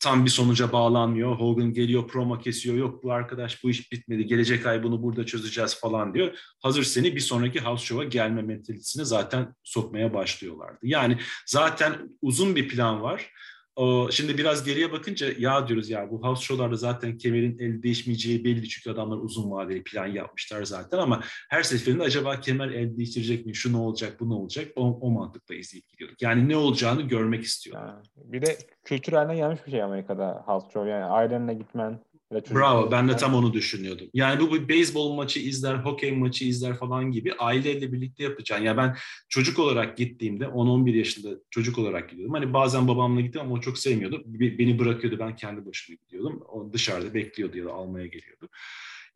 [0.00, 1.36] Tam bir sonuca bağlanmıyor.
[1.36, 2.76] Hogan geliyor promo kesiyor.
[2.76, 4.26] Yok bu arkadaş bu iş bitmedi.
[4.26, 6.38] Gelecek ay bunu burada çözeceğiz falan diyor.
[6.62, 10.78] Hazır seni bir sonraki house show'a gelme mentalitesine zaten sokmaya başlıyorlardı.
[10.82, 13.30] Yani zaten uzun bir plan var
[13.78, 18.44] o, şimdi biraz geriye bakınca ya diyoruz ya bu house show'larda zaten kemerin el değişmeyeceği
[18.44, 23.46] belli çünkü adamlar uzun vadeli plan yapmışlar zaten ama her seferinde acaba kemer el değiştirecek
[23.46, 26.22] mi, şu ne olacak, bu ne olacak o, o mantıkla izleyip gidiyorduk.
[26.22, 27.94] Yani ne olacağını görmek istiyorlar.
[28.16, 33.08] Bir de kültür haline gelmiş bir şey Amerika'da house show yani ailenle gitmen, Bravo ben
[33.08, 34.06] de tam onu düşünüyordum.
[34.14, 38.64] Yani bu bir beyzbol maçı izler, hokey maçı izler falan gibi aileyle birlikte yapacaksın.
[38.64, 38.96] Ya ben
[39.28, 42.34] çocuk olarak gittiğimde 10-11 yaşında çocuk olarak gidiyordum.
[42.34, 44.22] Hani bazen babamla gittim ama o çok sevmiyordu.
[44.26, 46.42] Beni bırakıyordu ben kendi başıma gidiyordum.
[46.48, 48.48] O dışarıda bekliyordu ya da almaya geliyordu.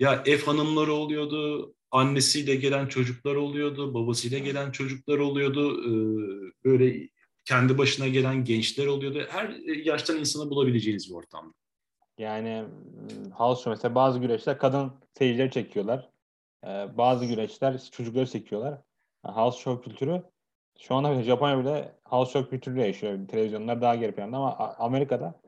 [0.01, 5.85] Ya ev hanımları oluyordu, annesiyle gelen çocuklar oluyordu, babasıyla gelen çocuklar oluyordu.
[6.65, 7.09] Böyle
[7.45, 9.27] kendi başına gelen gençler oluyordu.
[9.29, 9.51] Her
[9.85, 11.62] yaştan insanı bulabileceğiniz bir ortamda.
[12.19, 12.65] Yani
[13.35, 16.11] house show mesela bazı güreşler kadın seyircileri çekiyorlar.
[16.97, 18.79] Bazı güreşler çocukları çekiyorlar.
[19.25, 20.23] House show kültürü
[20.81, 23.29] şu anda bile Japonya bile house show kültürü yaşıyor.
[23.29, 25.41] Televizyonlar daha geri planda ama Amerika'da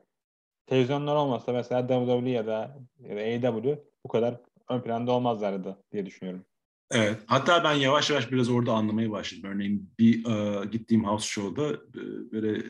[0.67, 6.05] televizyonlar olmasa mesela WWE ya da, ya da AEW bu kadar ön planda olmazlardı diye
[6.05, 6.45] düşünüyorum.
[6.91, 7.19] Evet.
[7.27, 9.49] Hatta ben yavaş yavaş biraz orada anlamaya başladım.
[9.53, 12.63] Örneğin bir e, gittiğim house show'da e, böyle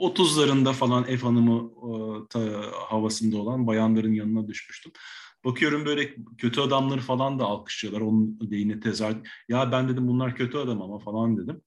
[0.00, 1.70] 30'larında falan ev hanımı
[2.28, 2.40] ta,
[2.88, 4.92] havasında olan bayanların yanına düşmüştüm.
[5.44, 8.00] Bakıyorum böyle kötü adamları falan da alkışlıyorlar.
[8.00, 9.16] Onun deyine tezahür.
[9.48, 11.62] Ya ben dedim bunlar kötü adam ama falan dedim.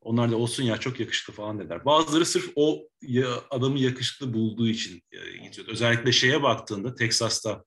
[0.00, 1.84] Onlar da olsun ya çok yakışıklı falan dediler.
[1.84, 2.88] Bazıları sırf o
[3.50, 5.02] adamı yakışıklı bulduğu için
[5.42, 5.70] gidiyordu.
[5.72, 7.64] Özellikle şeye baktığında Texas'ta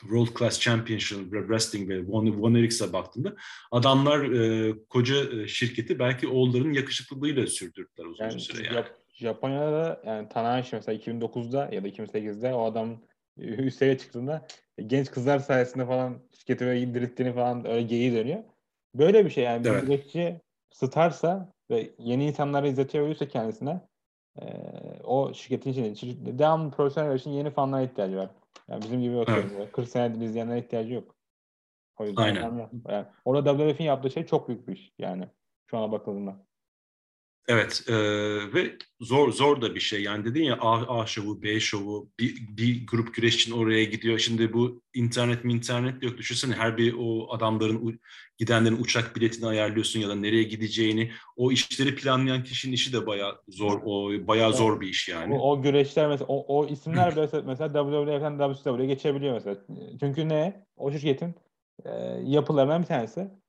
[0.00, 3.36] World Class Championship Wrestling ve One, One Erics'e baktığında
[3.70, 8.86] adamlar e, koca şirketi belki oğullarının yakışıklılığıyla sürdürdüler uzun yani, süre yani.
[9.22, 12.98] Japonya'da yani Tanahashi mesela 2009'da ya da 2008'de o adam
[13.38, 14.46] üst seviye çıktığında
[14.86, 18.42] genç kızlar sayesinde falan şirketi böyle indirittiğini falan öyle geyiği dönüyor.
[18.94, 19.82] Böyle bir şey yani evet.
[19.82, 20.40] bir güreşçi
[20.72, 23.80] starsa ve yeni insanları izletiyorsa kendisine
[24.40, 24.44] e,
[25.04, 28.30] o şirketin içinde devamlı profesyonel için yeni fanlara ihtiyacı var.
[28.68, 29.72] Yani bizim gibi evet.
[29.72, 31.14] 40 senedir izleyenlere ihtiyacı yok.
[31.98, 32.70] O yüzden Aynen.
[32.88, 35.28] Yani orada WWF'in yaptığı şey çok büyük bir iş yani
[35.66, 36.36] şu ana bakıldığında.
[37.48, 37.94] Evet e,
[38.54, 42.36] ve zor zor da bir şey yani dedin ya A, A şovu, B şovu bir,
[42.56, 44.18] bir grup güreşçinin oraya gidiyor.
[44.18, 48.00] Şimdi bu internet mi internet yok düşünsene her bir o adamların
[48.38, 53.36] gidenlerin uçak biletini ayarlıyorsun ya da nereye gideceğini o işleri planlayan kişinin işi de baya
[53.48, 55.34] zor o baya zor bir iş yani.
[55.34, 59.56] O, o güreşler mesela o, o isimler mesela, mesela WWE'den WCW'ye geçebiliyor mesela.
[60.00, 60.66] Çünkü ne?
[60.76, 61.34] O şirketin
[61.84, 61.90] e,
[62.24, 63.41] yapılarından bir tanesi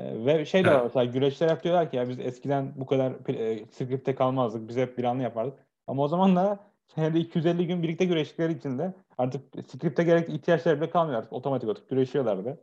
[0.00, 3.66] ve şey de var mesela güreşler hep diyorlar ki ya biz eskiden bu kadar e,
[3.66, 4.68] skripte kalmazdık.
[4.68, 5.58] Biz hep bir anlı yapardık.
[5.86, 6.58] Ama o zaman da
[6.94, 11.32] senede 250 gün birlikte güreştikleri için de artık skripte gerek ihtiyaçları bile kalmıyor artık.
[11.32, 12.60] Otomatik olarak güreşiyorlardı.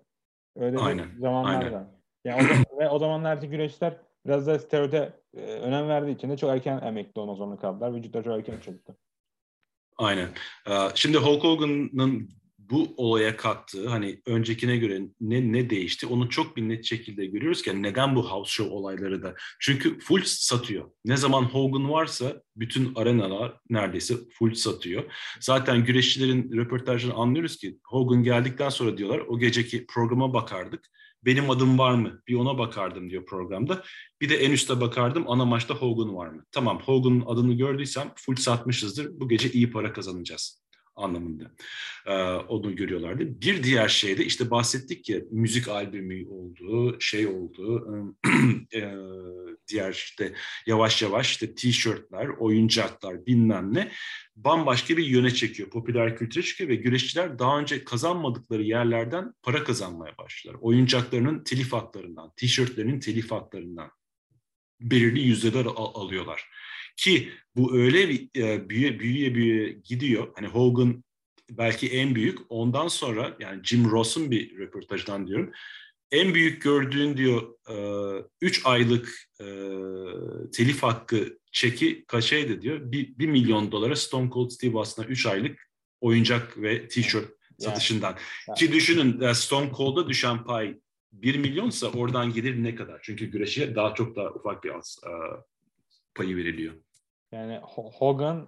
[0.56, 1.08] Öyle Aynen.
[1.20, 1.88] zamanlarda.
[2.26, 6.50] Yani o, ve o zamanlardaki güreşler biraz da steroide e, önem verdiği için de çok
[6.50, 7.96] erken emekli olmak zorunda kaldılar.
[7.96, 8.96] Vücutlar çok erken çöktü.
[9.98, 10.30] Aynen.
[10.70, 12.30] Ee, şimdi Hulk Hogan'ın
[12.74, 17.62] bu olaya kattığı hani öncekine göre ne ne değişti onu çok bir net şekilde görüyoruz
[17.62, 20.92] ki neden bu house show olayları da çünkü full satıyor.
[21.06, 25.04] Ne zaman Hogan varsa bütün arenalar neredeyse full satıyor.
[25.40, 30.90] Zaten güreşçilerin röportajını anlıyoruz ki Hogan geldikten sonra diyorlar o geceki programa bakardık.
[31.26, 32.22] Benim adım var mı?
[32.28, 33.84] Bir ona bakardım diyor programda.
[34.22, 36.46] Bir de en üste bakardım ana maçta Hogan var mı?
[36.52, 39.20] Tamam Hogan'ın adını gördüysem full satmışızdır.
[39.20, 40.63] Bu gece iyi para kazanacağız
[40.96, 41.52] anlamında
[42.06, 43.42] e, onu görüyorlardı.
[43.42, 47.88] Bir diğer şey de işte bahsettik ya müzik albümü olduğu şey oldu
[48.76, 48.94] e,
[49.68, 50.34] diğer işte
[50.68, 53.92] yavaş yavaş işte tişörtler, oyuncaklar bilmem ne
[54.36, 55.70] bambaşka bir yöne çekiyor.
[55.70, 60.56] Popüler kültüre çıkıyor ve güreşçiler daha önce kazanmadıkları yerlerden para kazanmaya başlar.
[60.62, 63.92] Oyuncaklarının telif haklarından, tişörtlerinin telif haklarından
[64.82, 66.50] belirli yüzdeler al- alıyorlar.
[66.96, 70.28] Ki bu öyle bir e, büyüye büyüye büyüye gidiyor.
[70.36, 71.04] Hani Hogan
[71.52, 72.40] belki en büyük.
[72.50, 75.52] Ondan sonra yani Jim Ross'un bir röportajdan diyorum.
[76.12, 77.42] En büyük gördüğün diyor
[78.42, 79.46] 3 e, aylık e,
[80.52, 82.92] telif hakkı çeki kaçaydı diyor.
[82.92, 85.70] 1 milyon dolara Stone Cold Steve Austin'a 3 aylık
[86.02, 87.30] oyuncak ve tişört
[87.60, 88.18] satışından.
[88.48, 88.58] Yani.
[88.58, 90.78] Ki düşünün e, Stone Cold'a düşen pay
[91.12, 93.00] 1 milyonsa oradan gelir ne kadar?
[93.04, 95.00] Çünkü güreşe daha çok daha ufak bir az,
[96.16, 96.74] payı veriliyor.
[97.32, 98.48] Yani Hogan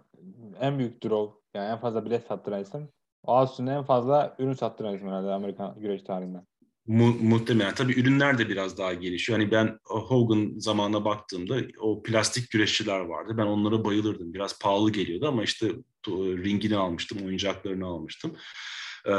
[0.62, 1.34] en büyük draw.
[1.54, 2.90] Yani en fazla bilet sattıran isim.
[3.24, 6.38] Austin en fazla ürün sattıran isim herhalde Amerikan güreş tarihinde.
[6.88, 7.76] Mu- muhtemelen.
[7.76, 9.40] Tabii ürünler de biraz daha gelişiyor.
[9.40, 13.34] Hani ben Hogan zamanına baktığımda o plastik güreşçiler vardı.
[13.38, 14.34] Ben onlara bayılırdım.
[14.34, 15.72] Biraz pahalı geliyordu ama işte
[16.08, 18.38] ringini almıştım, oyuncaklarını almıştım.
[19.06, 19.12] Ee,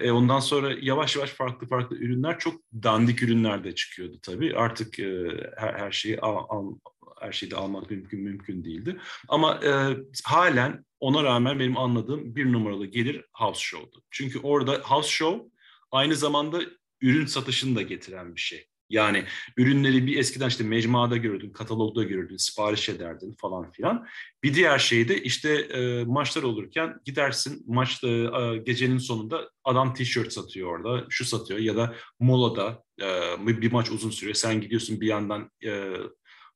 [0.00, 4.56] e ondan sonra yavaş yavaş farklı farklı ürünler çok dandik ürünler de çıkıyordu tabii.
[4.56, 6.74] Artık e, her, her şeyi al, al,
[7.22, 9.00] her şeyi de almak mümkün mümkün değildi.
[9.28, 14.02] Ama e, halen ona rağmen benim anladığım bir numaralı gelir House Show'du.
[14.10, 15.44] Çünkü orada House Show
[15.90, 16.60] aynı zamanda
[17.00, 18.66] ürün satışını da getiren bir şey.
[18.92, 19.24] Yani
[19.56, 24.06] ürünleri bir eskiden işte mecmuada görürdün, katalogda görürdün, sipariş ederdin falan filan.
[24.42, 28.30] Bir diğer şey de işte e, maçlar olurken gidersin maç e,
[28.66, 33.06] gecenin sonunda adam tişört satıyor orada, şu satıyor ya da molada e,
[33.46, 34.34] bir maç uzun sürüyor.
[34.34, 35.92] Sen gidiyorsun bir yandan e,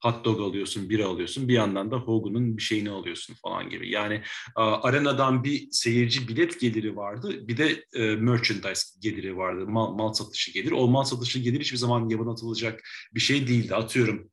[0.02, 1.48] hot dog alıyorsun, bira alıyorsun.
[1.48, 3.90] Bir yandan da Hogan'ın bir şeyini alıyorsun falan gibi.
[3.90, 4.22] Yani
[4.56, 7.48] arenadan bir seyirci bilet geliri vardı.
[7.48, 9.66] Bir de e, merchandise geliri vardı.
[9.66, 10.72] Mal, mal satışı gelir.
[10.72, 12.80] O mal satışı gelir hiçbir zaman yabana atılacak
[13.14, 13.74] bir şey değildi.
[13.74, 14.30] Atıyorum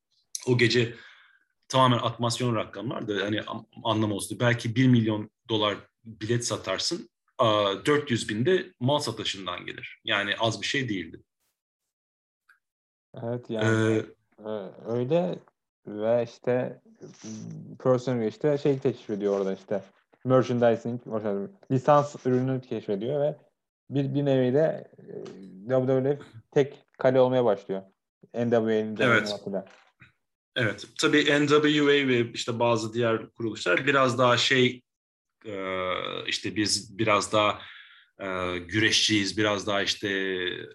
[0.48, 0.96] o gece
[1.68, 3.42] tamamen atmasyon rakamlar da hani
[3.84, 4.40] anlam olsun.
[4.40, 7.10] Belki 1 milyon dolar bilet satarsın.
[7.40, 10.02] 400 bin de mal satışından gelir.
[10.04, 11.24] Yani az bir şey değildi.
[13.24, 14.04] Evet yani
[14.40, 15.40] ee, öyle
[15.88, 16.82] ve işte
[17.84, 19.84] personel işte şey keşfediyor orada işte
[20.26, 21.02] merchandising,
[21.72, 23.36] lisans ürünü keşfediyor ve
[23.90, 24.92] bir, bir nevi de
[25.70, 26.20] WWE
[26.52, 27.82] tek kale olmaya başlıyor.
[28.34, 29.42] NWA'nin evet.
[30.56, 30.88] Evet.
[31.02, 34.82] Tabii NWA ve işte bazı diğer kuruluşlar biraz daha şey
[36.28, 37.60] işte biz biraz daha
[38.20, 40.10] e, güreşçiyiz, biraz daha işte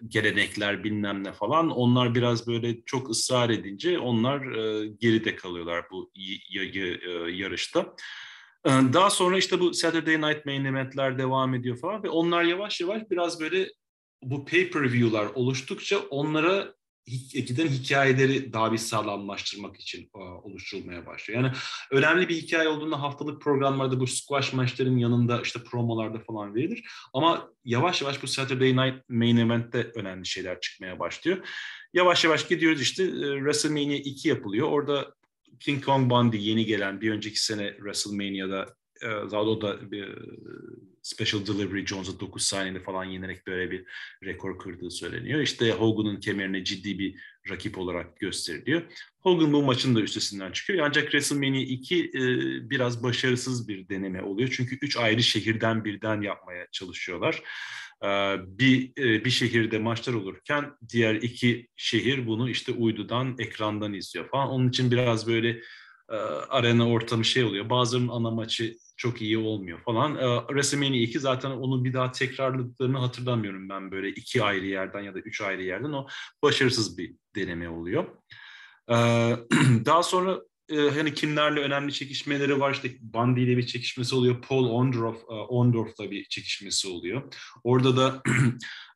[0.09, 1.71] gelenekler bilmem ne falan.
[1.71, 7.95] Onlar biraz böyle çok ısrar edince onlar e, geride kalıyorlar bu y- yarışta.
[8.65, 12.81] E, daha sonra işte bu Saturday Night Main Event'ler devam ediyor falan ve onlar yavaş
[12.81, 13.69] yavaş biraz böyle
[14.23, 16.78] bu pay-per-view'lar oluştukça onlara
[17.33, 20.11] giden hikayeleri daha bir sağlamlaştırmak için
[20.43, 21.43] oluşturulmaya başlıyor.
[21.43, 21.53] Yani
[21.91, 26.85] önemli bir hikaye olduğunda haftalık programlarda bu squash maçların yanında işte promolarda falan verilir.
[27.13, 31.49] Ama yavaş yavaş bu Saturday Night Main Event'te önemli şeyler çıkmaya başlıyor.
[31.93, 34.69] Yavaş yavaş gidiyoruz işte WrestleMania 2 yapılıyor.
[34.69, 35.15] Orada
[35.61, 40.19] King Kong Bundy yeni gelen bir önceki sene WrestleMania'da zaten o da bir
[41.03, 43.85] Special Delivery Jones'a 9 saniyede falan yenerek böyle bir
[44.25, 45.41] rekor kırdığı söyleniyor.
[45.41, 47.15] İşte Hogan'ın kemerine ciddi bir
[47.51, 48.83] rakip olarak gösteriliyor.
[49.21, 50.87] Hogan bu maçın da üstesinden çıkıyor.
[50.87, 52.21] Ancak WrestleMania 2 e,
[52.71, 54.49] biraz başarısız bir deneme oluyor.
[54.53, 57.43] Çünkü üç ayrı şehirden birden yapmaya çalışıyorlar.
[58.05, 58.09] E,
[58.59, 64.49] bir e, bir şehirde maçlar olurken diğer iki şehir bunu işte uydudan, ekrandan izliyor falan.
[64.49, 65.61] Onun için biraz böyle
[66.11, 66.17] e,
[66.49, 67.71] arena ortamı şey oluyor.
[67.71, 70.17] Bazılarının ana maçı çok iyi olmuyor falan.
[70.17, 75.15] E, WrestleMania 2 zaten onu bir daha tekrarladıklarını hatırlamıyorum ben böyle iki ayrı yerden ya
[75.15, 75.93] da üç ayrı yerden.
[75.93, 76.07] O
[76.43, 78.05] başarısız bir deneme oluyor.
[78.89, 78.95] E,
[79.85, 82.73] daha sonra e, hani kimlerle önemli çekişmeleri var.
[82.73, 84.43] İşte Bundy ile bir çekişmesi oluyor.
[84.43, 87.23] Paul Ondorf, e, Ondorf'la bir çekişmesi oluyor.
[87.65, 88.23] Orada da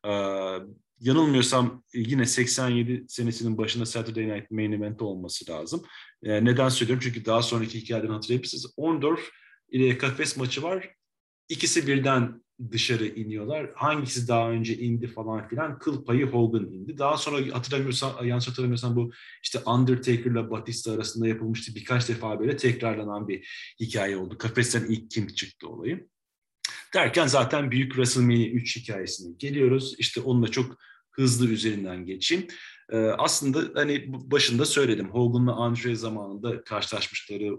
[1.03, 5.83] yanılmıyorsam yine 87 senesinin başında Saturday Night Main Event olması lazım.
[6.23, 7.03] E, neden söylüyorum?
[7.03, 8.73] Çünkü daha sonraki hikayeden hatırlayabilirsiniz.
[8.77, 9.29] Ondorf
[9.71, 10.89] ile kafes maçı var.
[11.49, 13.71] İkisi birden dışarı iniyorlar.
[13.75, 15.79] Hangisi daha önce indi falan filan.
[15.79, 16.97] Kıl payı Hogan indi.
[16.97, 19.11] Daha sonra hatırlamıyorsam, yanlış hatırlamıyorsam bu
[19.43, 21.75] işte Undertaker'la Batista arasında yapılmıştı.
[21.75, 23.47] Birkaç defa böyle tekrarlanan bir
[23.79, 24.37] hikaye oldu.
[24.37, 26.07] Kafesten ilk kim çıktı olayı.
[26.93, 29.95] Derken zaten büyük WrestleMania 3 hikayesine geliyoruz.
[29.97, 30.77] İşte onunla çok
[31.13, 32.47] hızlı üzerinden geçeyim.
[32.91, 37.49] Ee, aslında hani başında söyledim Hogan'la Andre zamanında karşılaşmışları e,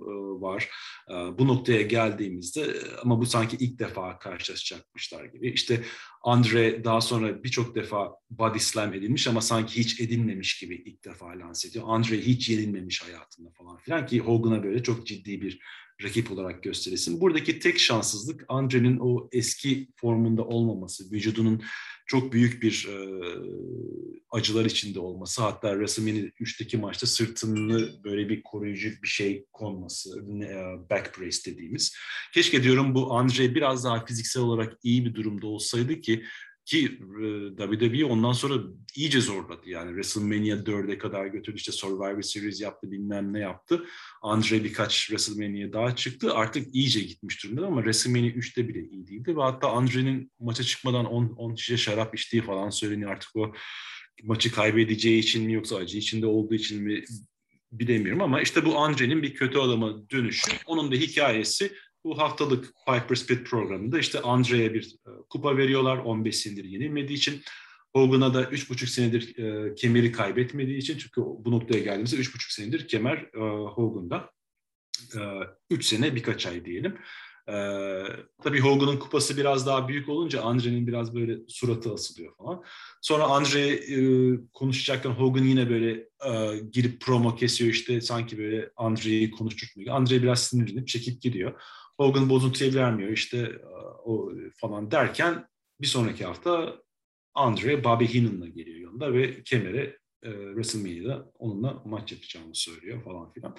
[0.41, 0.69] var.
[1.11, 5.51] Ee, bu noktaya geldiğimizde ama bu sanki ilk defa karşılaşacakmışlar gibi.
[5.51, 5.85] İşte
[6.23, 11.27] Andre daha sonra birçok defa body slam edilmiş ama sanki hiç edilmemiş gibi ilk defa
[11.27, 11.85] lanse ediyor.
[11.89, 15.61] Andre hiç yenilmemiş hayatında falan filan ki Hogan'a böyle çok ciddi bir
[16.03, 17.21] rakip olarak gösterilsin.
[17.21, 21.63] Buradaki tek şanssızlık Andre'nin o eski formunda olmaması, vücudunun
[22.07, 22.97] çok büyük bir e,
[24.31, 25.43] acılar içinde olması.
[25.43, 30.11] Hatta WrestleMania 3'teki maçta sırtını böyle bir koruyucu bir şey konması,
[30.91, 31.97] back brace dediğimiz.
[32.35, 36.25] Keşke diyorum bu Andre biraz daha fiziksel olarak iyi bir durumda olsaydı ki
[36.65, 38.63] ki e, WWE ondan sonra
[38.97, 39.71] iyice zorladı.
[39.71, 41.57] Yani WrestleMania 4'e kadar götürdü.
[41.57, 43.85] işte Survivor Series yaptı bilmem ne yaptı.
[44.23, 46.35] Andre birkaç WrestleMania daha çıktı.
[46.35, 49.37] Artık iyice gitmiş durumda ama WrestleMania 3'te bile iyi değildi.
[49.37, 53.11] Ve hatta Andre'nin maça çıkmadan 10, 10 şişe şarap içtiği falan söyleniyor.
[53.11, 53.53] Artık o
[54.23, 57.05] maçı kaybedeceği için mi yoksa acı içinde olduğu için mi
[57.73, 60.51] bilemiyorum ama işte bu Andre'nin bir kötü adama dönüşü.
[60.67, 61.73] Onun da hikayesi
[62.05, 67.43] bu haftalık Piper Spit programında işte Andre'ye bir e, kupa veriyorlar 15 sindir yenilmediği için.
[67.93, 73.17] Hogan'a da 3,5 senedir e, kemeri kaybetmediği için çünkü bu noktaya geldiğimizde 3,5 senedir kemer
[73.17, 73.39] e,
[73.69, 74.31] Hogan'da.
[75.71, 76.99] 3 e, sene birkaç ay diyelim.
[77.49, 78.03] Ee,
[78.43, 82.63] tabii Hogan'ın kupası biraz daha büyük olunca Andre'nin biraz böyle suratı asılıyor falan.
[83.03, 83.99] Sonra Andre e,
[84.53, 85.91] konuşacakken Hogan yine böyle
[86.27, 89.95] e, girip promo kesiyor işte sanki böyle Andre'yi konuşturmuyor.
[89.95, 91.61] Andre biraz sinirlenip çekip gidiyor.
[91.97, 93.59] Hogan bozuntuya vermiyor işte
[94.05, 95.49] o falan derken
[95.81, 96.83] bir sonraki hafta
[97.35, 103.57] Andre Bobby Heenan'la geliyor yanında ve kemere e, WrestleMania'da onunla maç yapacağını söylüyor falan filan.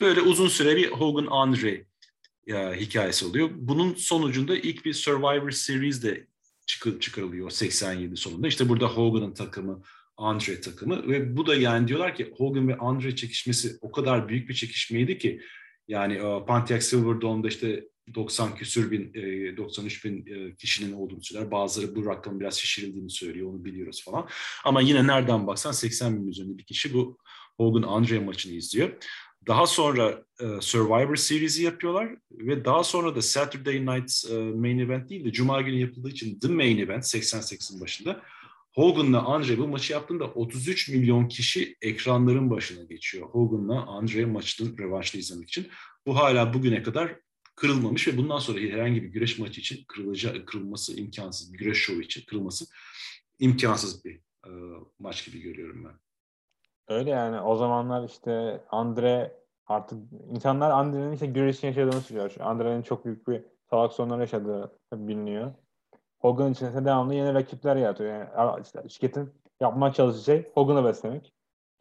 [0.00, 1.84] Böyle uzun süre bir Hogan Andre
[2.46, 3.50] e, hikayesi oluyor.
[3.54, 6.26] Bunun sonucunda ilk bir Survivor Series de
[6.66, 8.48] çıkı, çıkarılıyor 87 sonunda.
[8.48, 9.82] İşte burada Hogan'ın takımı,
[10.16, 14.48] Andre takımı ve bu da yani diyorlar ki Hogan ve Andre çekişmesi o kadar büyük
[14.48, 15.40] bir çekişmeydi ki
[15.88, 17.84] yani e, Pontiac Silverdome'da işte
[18.14, 19.14] 90 küsür bin,
[19.56, 21.50] 93 e, bin e, kişinin olduğunu söyler.
[21.50, 24.28] Bazıları bu rakamın biraz şişirildiğini söylüyor, onu biliyoruz falan.
[24.64, 27.18] Ama yine nereden baksan 80 bin üzerinde bir kişi bu
[27.56, 28.90] Hogan Andre maçını izliyor.
[29.46, 30.24] Daha sonra
[30.60, 35.80] Survivor Series'i yapıyorlar ve daha sonra da Saturday Night's Main Event değil de Cuma günü
[35.80, 38.22] yapıldığı için The Main Event 88'in başında
[38.74, 43.28] Hogan'la Andre bu maçı yaptığında 33 milyon kişi ekranların başına geçiyor.
[43.28, 45.68] Hogan'la Andre maçının revanşını izlemek için.
[46.06, 47.16] Bu hala bugüne kadar
[47.56, 52.00] kırılmamış ve bundan sonra herhangi bir güreş maçı için kırılacak, kırılması imkansız, bir güreş şovu
[52.00, 52.64] için kırılması
[53.38, 54.50] imkansız bir e,
[54.98, 55.94] maç gibi görüyorum ben.
[56.96, 59.98] Öyle yani o zamanlar işte Andre artık
[60.30, 62.34] insanlar Andre'nin işte güreşin yaşadığını söylüyor.
[62.40, 65.54] Andre'nin çok büyük bir salak sonları yaşadığı biliniyor.
[66.18, 68.26] Hogan için devamlı yeni rakipler yaratıyor.
[68.38, 71.32] Yani işte şirketin yapmaya çalıştığı şey Hogan'ı beslemek.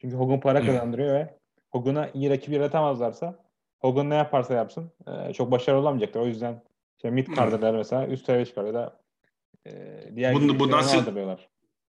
[0.01, 1.37] Çünkü Hogan para kazandırıyor ve
[1.71, 3.35] Hogan'a iyi rakip yaratamazlarsa
[3.79, 6.19] Hogan ne yaparsa yapsın e, çok başarılı olamayacaktır.
[6.19, 6.61] O yüzden
[6.97, 8.99] işte mid card'lar mesela üst seviye çıkarıyor da
[9.67, 9.71] e,
[10.15, 11.15] diğer Bunu, bundan se-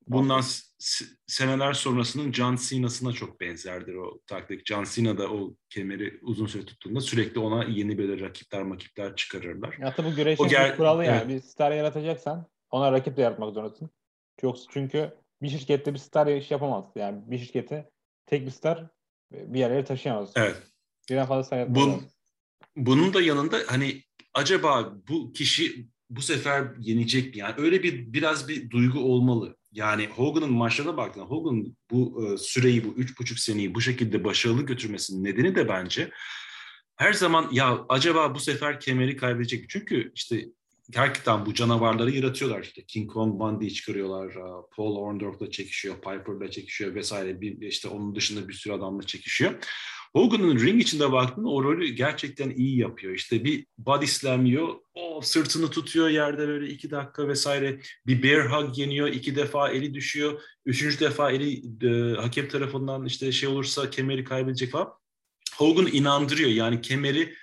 [0.10, 0.42] Bundan
[1.28, 4.66] seneler sonrasının John Cena'sına çok benzerdir o taktik.
[4.66, 9.78] John Cena da o kemeri uzun süre tuttuğunda sürekli ona yeni böyle rakipler makipler çıkarırlar.
[9.80, 11.18] Ya tabii bu güreşin ger- kuralı yani.
[11.18, 11.28] Evet.
[11.28, 13.90] Bir star yaratacaksan ona rakip de yaratmak zorundasın.
[14.44, 16.86] Yoksa çünkü bir şirkette bir star iş yapamaz.
[16.96, 17.90] Yani bir şirkete
[18.26, 18.88] tek bir star
[19.32, 20.32] bir yerlere taşıyamaz.
[20.36, 20.64] Evet.
[21.10, 22.02] Birden fazla star Bu,
[22.76, 24.04] Bunun da yanında hani
[24.34, 27.40] acaba bu kişi bu sefer yenecek mi?
[27.40, 29.59] Yani öyle bir biraz bir duygu olmalı.
[29.72, 34.62] Yani Hogan'ın maçlarına baktığında Hogan bu e, süreyi, bu üç buçuk seneyi bu şekilde başarılı
[34.66, 36.12] götürmesinin nedeni de bence
[36.96, 39.70] her zaman ya acaba bu sefer kemeri kaybedecek.
[39.70, 40.46] Çünkü işte
[40.90, 42.64] gerçekten bu canavarları yaratıyorlar.
[42.64, 44.34] İşte King Kong Bundy'yi çıkarıyorlar.
[44.76, 47.42] Paul Orndorff'la çekişiyor, Piper'la çekişiyor vesaire.
[47.42, 49.54] Bir, işte onun dışında bir sürü adamla çekişiyor.
[50.14, 53.14] Hogan'ın ring içinde baktığında o rolü gerçekten iyi yapıyor.
[53.14, 57.80] İşte bir body slam yiyor, o sırtını tutuyor yerde böyle iki dakika vesaire.
[58.08, 60.42] Bir bear hug yeniyor, iki defa eli düşüyor.
[60.66, 64.90] Üçüncü defa eli e, hakem tarafından işte şey olursa kemeri kaybedecek falan.
[65.58, 67.36] Hogan inandırıyor yani kemeri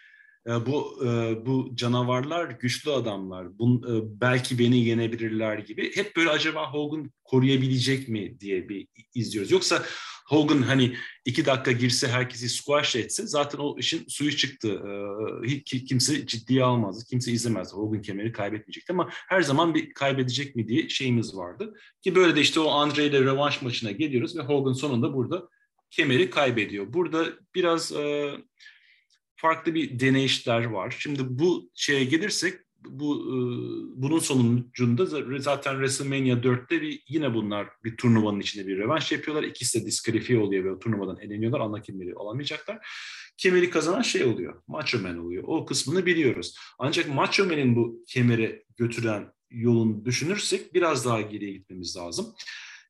[0.46, 1.06] e, bu e,
[1.46, 3.58] bu canavarlar güçlü adamlar.
[3.58, 5.96] Bun, e, belki beni yenebilirler gibi.
[5.96, 9.50] Hep böyle acaba Hogan koruyabilecek mi diye bir izliyoruz.
[9.50, 9.82] Yoksa
[10.26, 14.82] Hogan hani iki dakika girse herkesi squash etse zaten o işin suyu çıktı.
[15.44, 17.04] Hiç kimse ciddiye almazdı.
[17.10, 17.74] Kimse izlemezdi.
[17.74, 21.74] Hogan kemeri kaybetmeyecekti ama her zaman bir kaybedecek mi diye şeyimiz vardı.
[22.02, 25.48] Ki böyle de işte o Andre ile revanş maçına geliyoruz ve Hogan sonunda burada
[25.90, 26.92] kemeri kaybediyor.
[26.92, 27.92] Burada biraz
[29.36, 30.96] farklı bir deneyişler var.
[30.98, 33.36] Şimdi bu şeye gelirsek bu e,
[34.02, 35.06] bunun sonucunda
[35.38, 39.42] zaten WrestleMania 4'te bir yine bunlar bir turnuvanın içinde bir revanş yapıyorlar.
[39.42, 41.60] İkisi de diskalifiye oluyor ve turnuvadan eleniyorlar.
[41.60, 42.88] Ana kimleri alamayacaklar.
[43.36, 44.62] Kemeri kazanan şey oluyor.
[44.66, 45.44] Macho Man oluyor.
[45.46, 46.56] O kısmını biliyoruz.
[46.78, 52.34] Ancak Macho Man'in bu kemeri götüren yolunu düşünürsek biraz daha geriye gitmemiz lazım.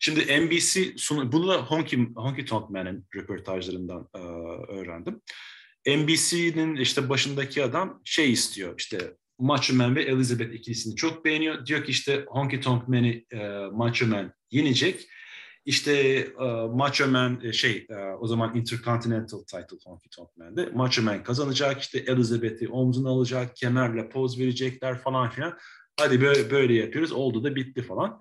[0.01, 4.19] Şimdi NBC sunu, bunu da Honky, Honky Tonk Man'in röportajlarından e,
[4.73, 5.21] öğrendim.
[5.87, 11.67] NBC'nin işte başındaki adam şey istiyor işte Macho Man ve Elizabeth ikilisini çok beğeniyor.
[11.67, 13.39] Diyor ki işte Honky Tonk Man'i e,
[13.73, 15.09] Macho Man yenecek.
[15.65, 15.93] İşte
[16.41, 20.67] e, Macho Man e, şey e, o zaman Intercontinental title Honky Tonk Man'de.
[20.67, 25.59] Macho Man kazanacak işte Elizabeth'i omzuna alacak, kemerle poz verecekler falan filan.
[26.01, 27.13] Hadi böyle, böyle yapıyoruz.
[27.13, 28.21] Oldu da bitti falan.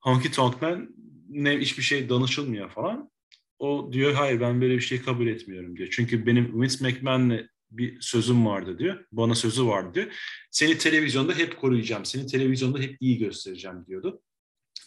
[0.00, 0.94] Honky Tonk Man
[1.28, 3.10] ne hiçbir şey danışılmıyor falan.
[3.58, 5.88] O diyor hayır ben böyle bir şey kabul etmiyorum diyor.
[5.92, 9.04] Çünkü benim Vince McMahon'le bir sözüm vardı diyor.
[9.12, 10.06] Bana sözü vardı diyor.
[10.50, 12.04] Seni televizyonda hep koruyacağım.
[12.04, 14.22] Seni televizyonda hep iyi göstereceğim diyordu.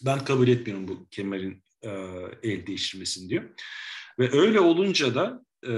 [0.04, 1.90] Ben kabul etmiyorum bu kemerin e,
[2.42, 3.44] el değiştirmesini diyor.
[4.18, 5.72] Ve öyle olunca da e,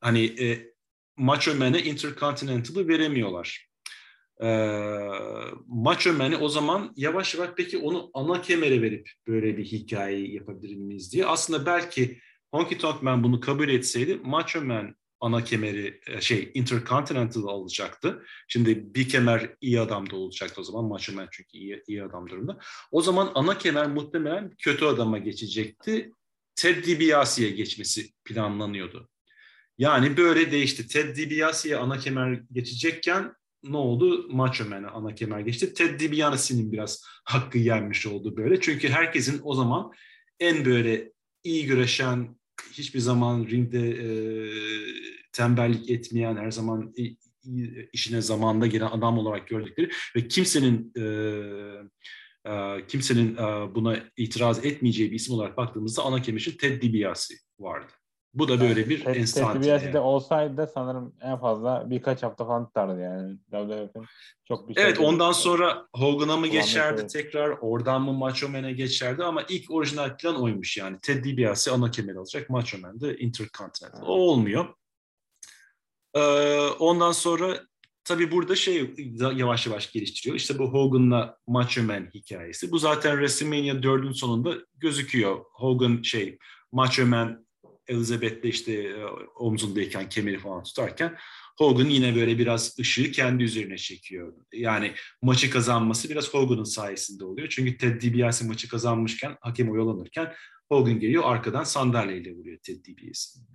[0.00, 0.72] hani e,
[1.16, 3.72] Macho Man'e Intercontinental'ı veremiyorlar.
[4.42, 4.46] Ee,
[5.66, 10.76] Macho Man'i o zaman yavaş yavaş peki onu ana kemere verip böyle bir hikaye yapabilir
[10.76, 11.26] miyiz diye.
[11.26, 12.20] Aslında belki
[12.50, 18.24] Honky Tonk Man bunu kabul etseydi Macho Man ana kemeri e, şey Intercontinental alacaktı.
[18.48, 20.84] Şimdi bir kemer iyi adamda olacaktı o zaman.
[20.84, 22.58] Macho Man çünkü iyi, iyi adam durumda.
[22.90, 26.12] O zaman ana kemer muhtemelen kötü adama geçecekti.
[26.54, 29.08] Ted DiBiase'ye geçmesi planlanıyordu.
[29.78, 30.88] Yani böyle değişti.
[30.88, 34.28] Ted DiBiase'ye ana kemer geçecekken ne oldu?
[34.30, 35.74] Macho Man'e ana kemer geçti.
[35.74, 38.60] Ted DiBiase'nin biraz hakkı yenmiş oldu böyle.
[38.60, 39.92] Çünkü herkesin o zaman
[40.40, 41.12] en böyle
[41.44, 42.36] iyi güreşen,
[42.72, 44.08] hiçbir zaman ringde e,
[45.32, 46.94] tembellik etmeyen, her zaman
[47.92, 51.04] işine zamanda gelen adam olarak gördükleri ve kimsenin e,
[52.50, 57.92] e, kimsenin e, buna itiraz etmeyeceği bir isim olarak baktığımızda ana kemişin Ted DiBiase vardı.
[58.34, 59.66] Bu da böyle bir Ted, enstantane.
[59.66, 59.98] Yani.
[59.98, 63.38] olsaydı sanırım en fazla birkaç hafta falan tutardı yani.
[63.50, 64.06] WWF'in
[64.48, 69.24] çok bir şey Evet ondan sonra Hogan'a mı geçerdi tekrar, oradan mı Macho Man'e geçerdi
[69.24, 70.98] ama ilk orijinal plan oymuş yani.
[71.02, 74.02] Ted DiBiase ana kemer alacak, Macho Man de Intercontinental.
[74.02, 74.66] O olmuyor.
[76.14, 76.20] Ee,
[76.78, 77.60] ondan sonra
[78.04, 78.94] tabii burada şey
[79.34, 80.36] yavaş yavaş geliştiriyor.
[80.36, 82.72] İşte bu Hogan'la Macho Man hikayesi.
[82.72, 85.44] Bu zaten WrestleMania 4'ün sonunda gözüküyor.
[85.52, 86.38] Hogan şey
[86.72, 87.46] Macho Man
[87.88, 89.04] Elizabeth'le işte e,
[89.36, 91.18] omzundayken kemeri falan tutarken
[91.58, 94.34] Hogan yine böyle biraz ışığı kendi üzerine çekiyor.
[94.52, 97.48] Yani maçı kazanması biraz Hogan'ın sayesinde oluyor.
[97.48, 100.32] Çünkü Ted DiBiase maçı kazanmışken, hakem oyalanırken
[100.68, 102.84] Hogan geliyor arkadan sandalyeyle vuruyor Ted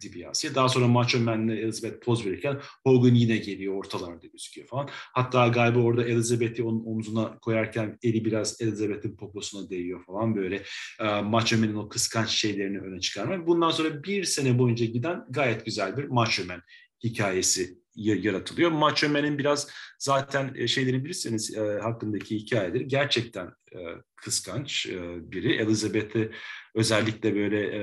[0.02, 0.56] DiBiase'ye.
[0.56, 4.90] Daha sonra Macho Man'le Elizabeth poz verirken Hogan yine geliyor ortalarda gözüküyor falan.
[4.92, 10.64] Hatta galiba orada Elizabeth'i onun omzuna koyarken eli biraz Elizabeth'in poposuna değiyor falan böyle.
[11.00, 13.48] E, Macho Man'in o kıskanç şeylerini öne çıkarmak.
[13.48, 16.62] Bundan sonra bir sene boyunca giden gayet güzel bir Macho Man
[17.04, 18.72] hikayesi yaratılıyor.
[18.72, 19.68] Macho Man'in biraz
[20.00, 23.80] zaten e, şeyleri bilirseniz e, hakkındaki hikayeleri gerçekten e,
[24.16, 25.56] kıskanç e, biri.
[25.56, 26.32] Elizabeth'i
[26.76, 27.82] özellikle böyle e,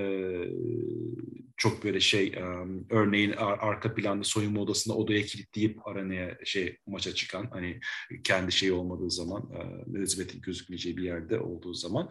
[1.57, 2.43] çok böyle şey e,
[2.91, 7.81] örneğin ar- arka planda soyunma odasında odaya kilitleyip aranaya şey maça çıkan hani
[8.25, 12.09] kendi şey olmadığı zaman e, Elizabeth'in gözükmeyeceği bir yerde olduğu zaman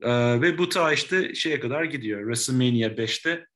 [0.00, 2.20] e, ve bu ta işte şeye kadar gidiyor.
[2.20, 3.46] WrestleMania 5'te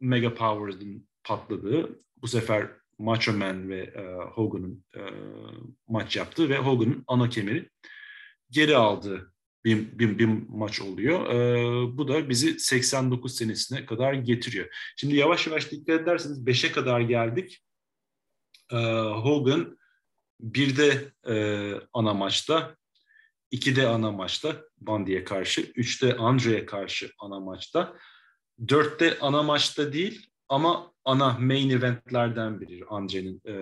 [0.00, 4.02] Mega Powers'ın patladığı bu sefer Macho Man ve e,
[4.34, 5.00] Hogan'ın e,
[5.88, 7.70] maç yaptığı ve Hogan'ın ana kemeri
[8.50, 9.32] geri aldığı
[9.64, 11.34] bir, bir, bir maç oluyor.
[11.34, 14.92] E, bu da bizi 89 senesine kadar getiriyor.
[14.96, 17.64] Şimdi yavaş yavaş dikkat ederseniz 5'e kadar geldik.
[18.72, 18.76] E,
[19.22, 19.78] Hogan
[20.40, 21.34] bir de e,
[21.92, 22.76] ana maçta,
[23.50, 27.96] iki de ana maçta Bandi'ye karşı, üçte Andre'ye karşı ana maçta,
[28.68, 33.52] dörtte ana maçta değil ama ana main eventlerden biri Andre'nin e,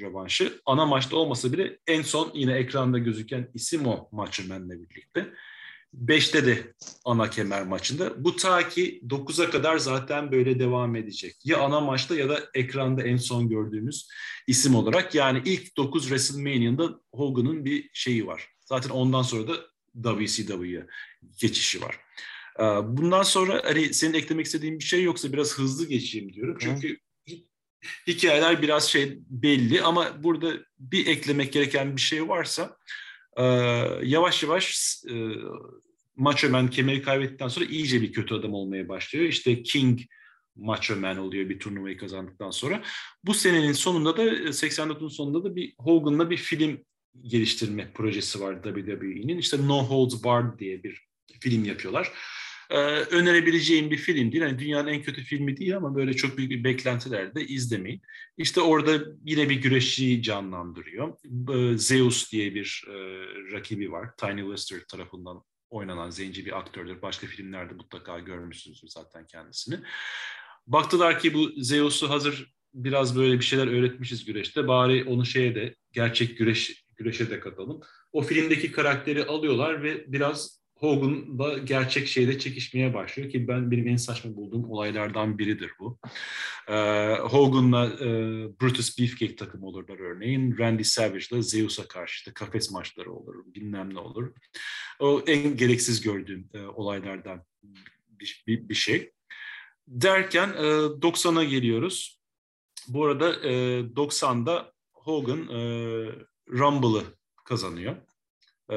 [0.00, 0.60] rövanşı.
[0.66, 5.32] Ana maçta olmasa bile en son yine ekranda gözüken isim o Man'le birlikte.
[5.92, 8.24] Beşte de ana kemer maçında.
[8.24, 11.36] Bu ta ki 9'a kadar zaten böyle devam edecek.
[11.44, 14.08] Ya ana maçta ya da ekranda en son gördüğümüz
[14.46, 15.14] isim olarak.
[15.14, 18.48] Yani ilk 9 WrestleMania'da Hogan'ın bir şeyi var.
[18.64, 19.56] Zaten ondan sonra da
[20.18, 20.86] WCW'ye
[21.40, 22.00] geçişi var.
[22.58, 26.56] Ee, bundan sonra hani senin eklemek istediğin bir şey yoksa biraz hızlı geçeyim diyorum.
[26.60, 26.88] Çünkü
[27.28, 27.34] Hı.
[28.06, 32.76] hikayeler biraz şey belli ama burada bir eklemek gereken bir şey varsa
[33.36, 33.44] e,
[34.02, 35.14] yavaş yavaş e,
[36.16, 39.24] Macho Man kemeri kaybettikten sonra iyice bir kötü adam olmaya başlıyor.
[39.24, 40.00] İşte King
[40.56, 42.82] Macho Man oluyor bir turnuvayı kazandıktan sonra.
[43.24, 46.84] Bu senenin sonunda da 89'un sonunda da bir Hogan'la bir film
[47.22, 49.38] geliştirme projesi var WWE'nin.
[49.38, 51.06] İşte No Holds Barred diye bir
[51.40, 52.12] film yapıyorlar
[52.70, 52.76] e,
[53.16, 54.42] önerebileceğim bir film değil.
[54.42, 58.02] Yani dünyanın en kötü filmi değil ama böyle çok büyük bir beklentilerde izlemeyin.
[58.36, 61.18] İşte orada yine bir güreşçiyi canlandırıyor.
[61.78, 62.92] Zeus diye bir e,
[63.52, 64.16] rakibi var.
[64.16, 67.02] Tiny Lister tarafından oynanan zenci bir aktördür.
[67.02, 69.80] Başka filmlerde mutlaka görmüşsünüzdür zaten kendisini.
[70.66, 74.68] Baktılar ki bu Zeus'u hazır biraz böyle bir şeyler öğretmişiz güreşte.
[74.68, 77.80] Bari onu şeye de gerçek güreş güreşe de katalım.
[78.12, 83.96] O filmdeki karakteri alıyorlar ve biraz Hogan'la gerçek şeyde çekişmeye başlıyor ki ben benim en
[83.96, 85.98] saçma bulduğum olaylardan biridir bu.
[86.68, 88.08] Ee, Hogan'la e,
[88.60, 90.58] Brutus Beefcake takımı olurlar örneğin.
[90.58, 94.32] Randy Savage'la Zeus'a karşı da kafes maçları olur, bilmem ne olur.
[95.00, 97.44] O en gereksiz gördüğüm e, olaylardan
[98.08, 99.12] bir, bir, bir şey.
[99.88, 100.62] Derken e,
[101.00, 102.20] 90'a geliyoruz.
[102.88, 105.60] Bu arada e, 90'da Hogan e,
[106.48, 107.04] Rumble'ı
[107.44, 107.96] kazanıyor.
[108.70, 108.76] E,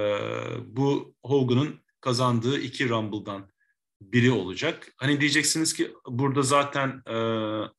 [0.65, 3.49] bu Hogan'ın kazandığı iki Rumble'dan
[4.01, 4.93] biri olacak.
[4.97, 7.15] Hani diyeceksiniz ki burada zaten e,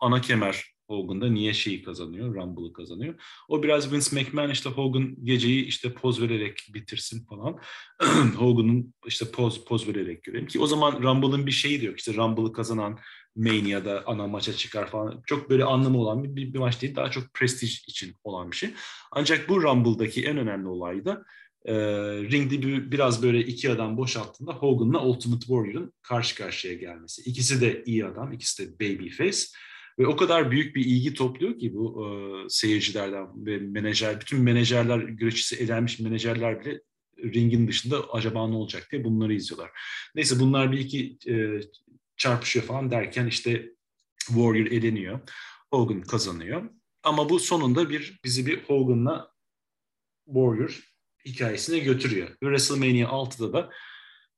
[0.00, 3.14] ana kemer Hogan da niye şeyi kazanıyor, Rumble'ı kazanıyor.
[3.48, 7.58] O biraz Vince McMahon işte Hogan geceyi işte poz vererek bitirsin falan.
[8.36, 12.52] Hogan'ın işte poz poz vererek görelim ki o zaman Rumble'ın bir şeyi diyor işte Rumble'ı
[12.52, 12.98] kazanan
[13.36, 15.22] Mania'da ana maça çıkar falan.
[15.26, 16.96] Çok böyle anlamı olan bir, bir, bir maç değil.
[16.96, 18.70] Daha çok prestij için olan bir şey.
[19.12, 21.24] Ancak bu Rumble'daki en önemli olay da
[21.64, 21.74] e,
[22.22, 27.22] ringde bir, biraz böyle iki adam boşalttığında Hogan'la Ultimate Warrior'ın karşı karşıya gelmesi.
[27.22, 29.38] İkisi de iyi adam, ikisi de babyface.
[29.98, 32.08] Ve o kadar büyük bir ilgi topluyor ki bu e,
[32.48, 36.80] seyircilerden ve menajer, bütün menajerler, güreşçisi elenmiş menajerler bile
[37.18, 39.70] ringin dışında acaba ne olacak diye bunları izliyorlar.
[40.14, 41.60] Neyse bunlar bir iki e,
[42.16, 43.70] çarpışıyor falan derken işte
[44.26, 45.20] Warrior eleniyor.
[45.70, 46.70] Hogan kazanıyor.
[47.02, 49.30] Ama bu sonunda bir bizi bir Hogan'la
[50.26, 50.93] Warrior
[51.24, 52.28] hikayesine götürüyor.
[52.28, 53.70] Ve WrestleMania 6'da da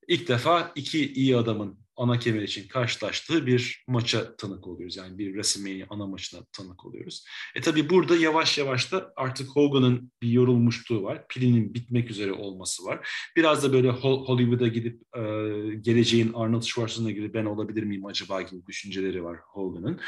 [0.09, 4.97] ilk defa iki iyi adamın ana kemer için karşılaştığı bir maça tanık oluyoruz.
[4.97, 7.25] Yani bir WrestleMania ana maçına tanık oluyoruz.
[7.55, 11.29] E tabi burada yavaş yavaş da artık Hogan'ın bir yorulmuşluğu var.
[11.29, 13.09] Pilinin bitmek üzere olması var.
[13.37, 15.21] Biraz da böyle Hollywood'a gidip e,
[15.81, 20.01] geleceğin Arnold Schwarzenegger'i ben olabilir miyim acaba gibi düşünceleri var Hogan'ın.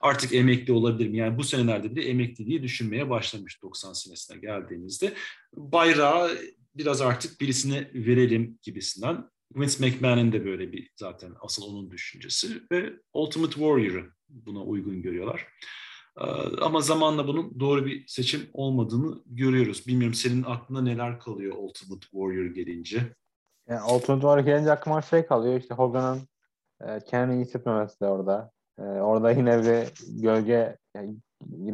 [0.00, 1.16] Artık emekli olabilir mi?
[1.16, 5.14] Yani bu senelerde bile emekliliği düşünmeye başlamış 90 senesine geldiğimizde.
[5.56, 6.38] Bayrağı
[6.74, 9.24] biraz artık birisine verelim gibisinden
[9.54, 15.46] Vince McMahon'in de böyle bir zaten asıl onun düşüncesi ve Ultimate Warrior'ı buna uygun görüyorlar.
[16.20, 16.24] Ee,
[16.60, 19.86] ama zamanla bunun doğru bir seçim olmadığını görüyoruz.
[19.86, 23.14] Bilmiyorum senin aklında neler kalıyor Ultimate Warrior gelince?
[23.68, 25.60] Yani Ultimate Warrior gelince aklıma şey kalıyor.
[25.60, 26.20] İşte Hogan'ın
[26.80, 28.50] e, kendini hissetmemesi de orada.
[28.78, 29.92] E, orada yine bir
[30.22, 31.16] gölge yani,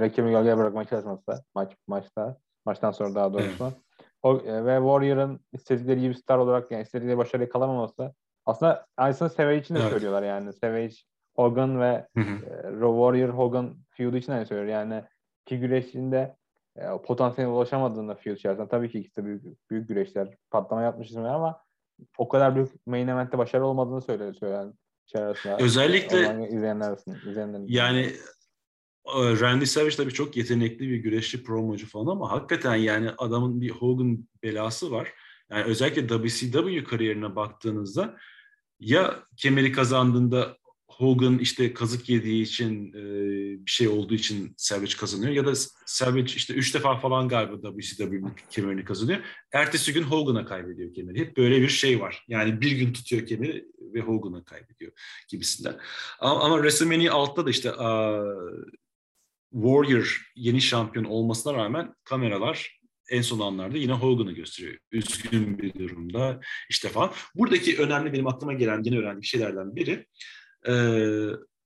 [0.01, 2.39] rakibi gölgeye bırakmaya çalışması maç maçta.
[2.67, 3.65] Maçtan sonra daha doğrusu.
[3.65, 3.82] Evet.
[4.23, 8.15] O, e, ve Warrior'ın istedikleri gibi star olarak yani istedikleri başarıyı kalamaması
[8.47, 9.91] aslında aynısını Savage için de evet.
[9.91, 10.53] söylüyorlar yani.
[10.53, 10.95] Savage,
[11.37, 12.35] Hogan ve hı hı.
[12.35, 14.69] E, Warrior Hogan feud için de söylüyor.
[14.69, 15.05] Yani
[15.47, 16.37] iki güreşinde
[16.77, 21.63] e, potansiyeline ulaşamadığında feud içerisinde tabii ki ikisi de büyük, büyük güreşler patlama yapmış ama
[22.19, 24.75] o kadar büyük main event'te başarılı olmadığını söylüyor söyleyen
[25.07, 25.57] şey arasında.
[25.61, 27.17] Özellikle izleyenler arasında.
[27.31, 28.13] Izleyenlerin yani
[29.07, 34.29] Randy Savage tabii çok yetenekli bir güreşçi, promocu falan ama hakikaten yani adamın bir Hogan
[34.43, 35.13] belası var.
[35.51, 38.19] Yani özellikle WCW kariyerine baktığınızda
[38.81, 43.05] ya kemeri kazandığında Hogan işte kazık yediği için e,
[43.67, 45.53] bir şey olduğu için Savage kazanıyor ya da
[45.87, 49.19] Savage işte üç defa falan galiba WCW kemerini kazanıyor.
[49.53, 51.19] Ertesi gün Hogan'a kaybediyor kemeri.
[51.19, 52.25] Hep böyle bir şey var.
[52.29, 54.93] Yani bir gün tutuyor kemeri ve Hogan'a kaybediyor
[55.29, 55.79] gibisinden.
[56.21, 57.71] Ama, ama WrestleMania 6'da da işte
[59.53, 62.81] Warrior yeni şampiyon olmasına rağmen kameralar
[63.11, 64.79] en son anlarda yine Hogan'ı gösteriyor.
[64.93, 66.41] Üzgün bir durumda
[66.71, 67.13] işte falan.
[67.35, 70.07] Buradaki önemli benim aklıma gelen yine öğrendiğim şeylerden biri
[70.69, 70.75] e,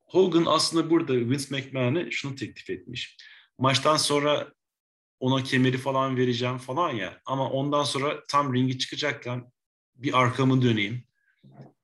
[0.05, 3.17] Hogan aslında burada Vince McMahon'e şunu teklif etmiş.
[3.59, 4.53] Maçtan sonra
[5.21, 9.53] ona kemeri falan vereceğim falan ya ama ondan sonra tam ringi çıkacakken
[9.95, 11.05] bir arkamı döneyim.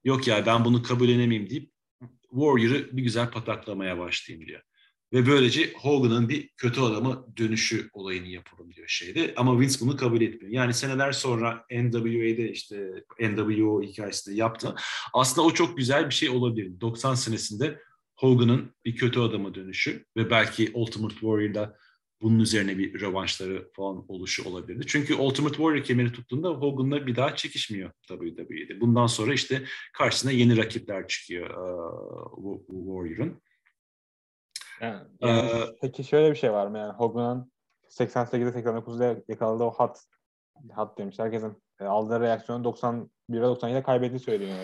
[0.05, 1.72] Yok ya ben bunu kabul edemeyim deyip
[2.30, 4.62] Warrior'ı bir güzel pataklamaya başlayayım diyor.
[5.12, 9.34] Ve böylece Hogan'ın bir kötü adamı dönüşü olayını yapalım diyor şeyde.
[9.36, 10.52] Ama Vince bunu kabul etmiyor.
[10.52, 14.74] Yani seneler sonra NWA'de işte NWO hikayesinde yaptı.
[15.14, 16.80] Aslında o çok güzel bir şey olabilir.
[16.80, 17.78] 90 senesinde
[18.16, 21.76] Hogan'ın bir kötü adama dönüşü ve belki Ultimate Warrior'da
[22.22, 24.86] bunun üzerine bir rövanşları falan oluşu olabilirdi.
[24.86, 28.80] Çünkü Ultimate Warrior kemeri tuttuğunda Hogan'la bir daha çekişmiyor WWE'de.
[28.80, 33.42] Bundan sonra işte karşısına yeni rakipler çıkıyor uh, Warrior'ın.
[34.81, 36.79] Yani, yani ee, peki şöyle bir şey var mı?
[36.79, 37.53] Yani Hogan'ın
[37.89, 40.07] 88'de 89'da yakaladığı o hat
[40.73, 41.18] hat demiş.
[41.18, 44.59] Herkesin e, aldığı reaksiyonu 91'e 97'de kaybettiği söyleniyor.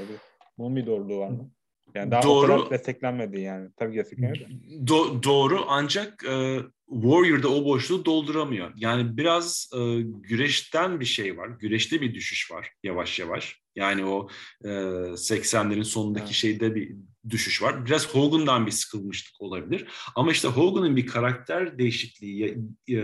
[0.58, 1.50] Bunun bir doğruluğu var mı?
[1.94, 3.68] Yani daha doğru, desteklenmedi yani.
[3.76, 4.48] Tabii desteklenmedi.
[4.86, 8.72] Do, doğru ancak e, Warrior'da o boşluğu dolduramıyor.
[8.76, 11.48] Yani biraz e, güreşten bir şey var.
[11.48, 13.62] Güreşte bir düşüş var yavaş yavaş.
[13.76, 14.28] Yani o
[14.64, 16.34] e, 80'lerin sonundaki evet.
[16.34, 16.96] şeyde bir
[17.30, 17.86] düşüş var.
[17.86, 19.86] Biraz Hogan'dan bir sıkılmışlık olabilir.
[20.14, 22.58] Ama işte Hogan'ın bir karakter değişikliği
[22.90, 22.98] e,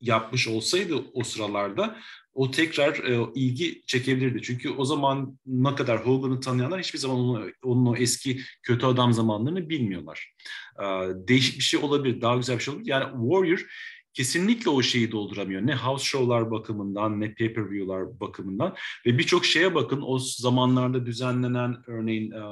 [0.00, 1.96] yapmış olsaydı o sıralarda
[2.34, 4.42] o tekrar e, ilgi çekebilirdi.
[4.42, 9.12] Çünkü o zaman ne kadar Hogan'ı tanıyanlar hiçbir zaman onu, onun o eski kötü adam
[9.12, 10.34] zamanlarını bilmiyorlar.
[10.78, 10.84] E,
[11.28, 12.90] değişik bir şey olabilir, daha güzel bir şey olabilir.
[12.90, 13.66] Yani Warrior
[14.14, 15.66] kesinlikle o şeyi dolduramıyor.
[15.66, 22.30] Ne house show'lar bakımından ne pay-per-view'lar bakımından ve birçok şeye bakın o zamanlarda düzenlenen örneğin
[22.30, 22.42] e,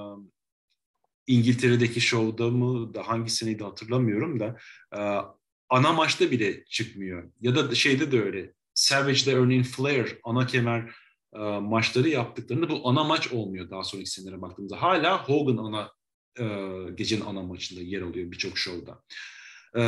[1.29, 4.57] İngiltere'deki şovda mı da hangisini de hatırlamıyorum da
[4.97, 5.01] e,
[5.69, 7.31] ana maçta bile çıkmıyor.
[7.41, 8.53] Ya da şeyde de öyle.
[8.75, 10.95] Savage'de örneğin Flair ana kemer
[11.35, 14.83] e, maçları yaptıklarında bu ana maç olmuyor daha sonraki senelere baktığımızda.
[14.83, 15.93] Hala Hogan ana
[16.39, 16.45] e,
[16.95, 19.03] gecenin ana maçında yer alıyor birçok şovda.
[19.77, 19.83] E,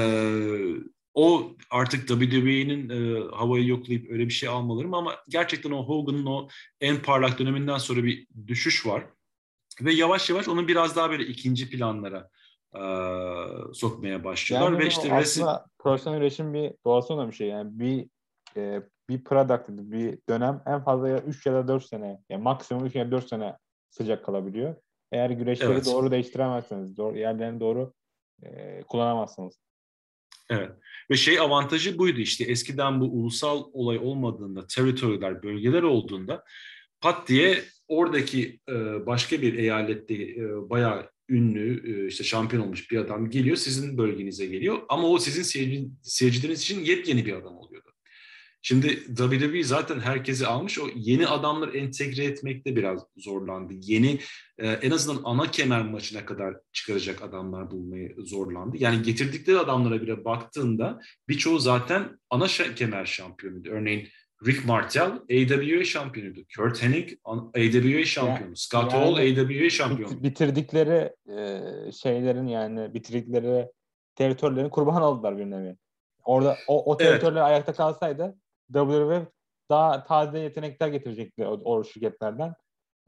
[1.14, 6.26] o artık WWE'nin e, havayı yoklayıp öyle bir şey almaları mı ama gerçekten o Hogan'ın
[6.26, 6.48] o
[6.80, 9.06] en parlak döneminden sonra bir düşüş var.
[9.82, 12.28] Ve yavaş yavaş onu biraz daha böyle ikinci planlara
[12.74, 12.82] e,
[13.74, 14.72] sokmaya başlıyorlar.
[14.72, 15.46] Yani ve işte resim...
[15.78, 17.48] profesyonel üretim bir doğası olan bir şey.
[17.48, 18.06] Yani bir
[18.56, 22.86] e, bir product, bir dönem en fazla ya 3 ya da 4 sene, yani maksimum
[22.86, 23.56] 3 ya da 4 sene
[23.90, 24.74] sıcak kalabiliyor.
[25.12, 25.86] Eğer güreşleri evet.
[25.86, 27.92] doğru değiştiremezseniz, doğru, yerlerini doğru
[28.42, 29.60] e, kullanamazsınız.
[30.50, 30.70] Evet.
[31.10, 36.44] Ve şey avantajı buydu işte eskiden bu ulusal olay olmadığında, territory'ler, bölgeler olduğunda
[37.00, 42.98] pat diye oradaki e, başka bir eyalette e, bayağı ünlü, e, işte şampiyon olmuş bir
[42.98, 44.78] adam geliyor, sizin bölgenize geliyor.
[44.88, 47.90] Ama o sizin seyirci, seyircileriniz için yepyeni bir adam oluyordu.
[48.62, 50.78] Şimdi WWE zaten herkesi almış.
[50.78, 53.72] O yeni adamları entegre etmekte biraz zorlandı.
[53.76, 54.18] Yeni
[54.58, 58.76] e, en azından ana kemer maçına kadar çıkaracak adamlar bulmayı zorlandı.
[58.78, 63.70] Yani getirdikleri adamlara bile baktığında birçoğu zaten ana kemer şampiyonuydu.
[63.70, 64.08] Örneğin
[64.46, 66.40] Rick Martel AWA şampiyonuydu.
[66.56, 68.42] Kurt Hennig AWA şampiyonu.
[68.42, 70.22] Yani, Scott Hall AWA şampiyonu.
[70.22, 73.70] Bitirdikleri e, şeylerin yani bitirdikleri
[74.14, 75.76] teritörlerin kurban aldılar bir nevi.
[76.24, 77.50] Orada o, o teritörler evet.
[77.50, 78.36] ayakta kalsaydı
[78.72, 79.26] WWE
[79.70, 82.54] daha taze yetenekler getirecekti o, o şirketlerden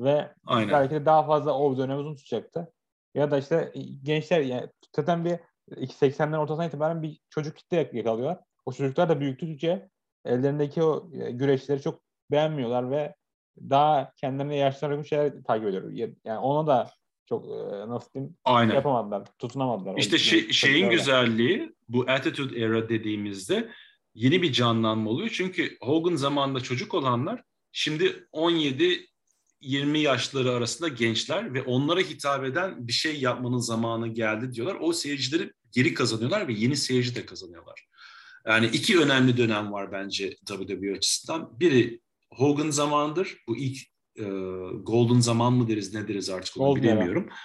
[0.00, 0.72] ve Aynen.
[0.72, 2.72] belki de daha fazla o dönem uzun tutacaktı.
[3.14, 3.72] Ya da işte
[4.02, 5.38] gençler yani zaten bir
[5.70, 8.38] 80'lerin ortasından itibaren bir çocuk kitle yakalıyorlar.
[8.66, 9.88] O çocuklar da büyüktükçe
[10.24, 12.00] ellerindeki o e, güreşleri çok
[12.30, 13.14] beğenmiyorlar ve
[13.56, 16.12] daha kendilerine yaşlarına şeyler takip ediyor.
[16.24, 16.90] Yani ona da
[17.28, 18.74] çok e, nasıl diyeyim Aynen.
[18.74, 19.96] yapamadılar, tutunamadılar.
[19.96, 23.68] İşte şey, şeyin güzelliği bu Attitude Era dediğimizde
[24.14, 25.30] yeni bir canlanma oluyor.
[25.32, 27.42] Çünkü Hogan zamanında çocuk olanlar
[27.72, 29.06] şimdi 17
[29.60, 34.76] 20 yaşları arasında gençler ve onlara hitap eden bir şey yapmanın zamanı geldi diyorlar.
[34.80, 37.86] O seyircileri geri kazanıyorlar ve yeni seyirci de kazanıyorlar.
[38.47, 41.61] Yani iki önemli dönem var bence WWE açısından.
[41.61, 43.36] Biri Hogan zamanıdır.
[43.49, 43.78] Bu ilk
[44.18, 44.24] e,
[44.82, 47.26] Golden zaman mı deriz ne deriz artık onu Golden bilemiyorum.
[47.28, 47.36] Era.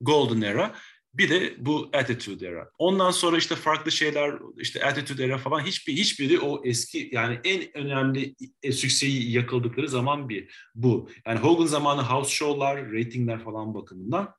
[0.00, 0.74] Golden Era.
[1.14, 2.70] Bir de bu attitude era.
[2.78, 7.76] Ondan sonra işte farklı şeyler işte attitude era falan hiçbir hiçbiri o eski yani en
[7.76, 11.08] önemli e, sükseyi yakıldıkları zaman bir bu.
[11.26, 14.34] Yani Hogan zamanı house show'lar, ratingler falan bakımından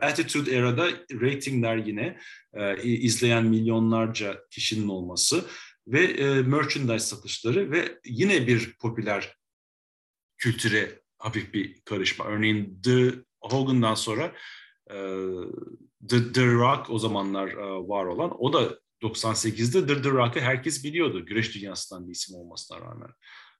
[0.00, 2.18] Attitude Era'da ratingler yine
[2.54, 5.44] e, izleyen milyonlarca kişinin olması
[5.86, 9.36] ve e, merchandise satışları ve yine bir popüler
[10.36, 12.24] kültüre hafif bir karışma.
[12.24, 14.32] Örneğin The Hogan'dan sonra
[16.08, 17.52] The, The Rock o zamanlar
[17.88, 21.26] var olan o da 98'de The, The Rock'ı herkes biliyordu.
[21.26, 23.10] Güreş dünyasından bir isim olmasına rağmen.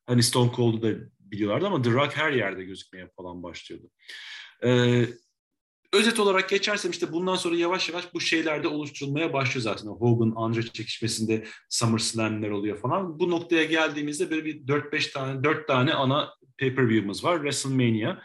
[0.06, 3.90] Hani Stone Cold'u da biliyorlardı ama The Rock her yerde gözükmeye falan başlıyordu.
[4.64, 5.06] Ee,
[5.96, 9.86] özet olarak geçersem işte bundan sonra yavaş yavaş bu şeyler de oluşturulmaya başlıyor zaten.
[9.86, 13.18] Hogan Andre çekişmesinde SummerSlam'ler oluyor falan.
[13.18, 16.28] Bu noktaya geldiğimizde böyle bir 4-5 tane 4 tane ana
[16.60, 17.36] pay-per-view'ımız var.
[17.36, 18.18] WrestleMania,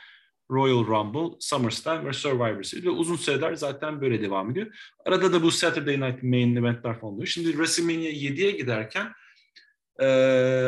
[0.52, 4.68] Royal Rumble, SummerSlam ve Survivor Series ve uzun süreler zaten böyle devam ediyor.
[5.06, 7.28] Arada da bu Saturday Night Main eventler falan oluyor.
[7.28, 9.14] Şimdi WrestleMania 7'ye giderken
[10.02, 10.06] e,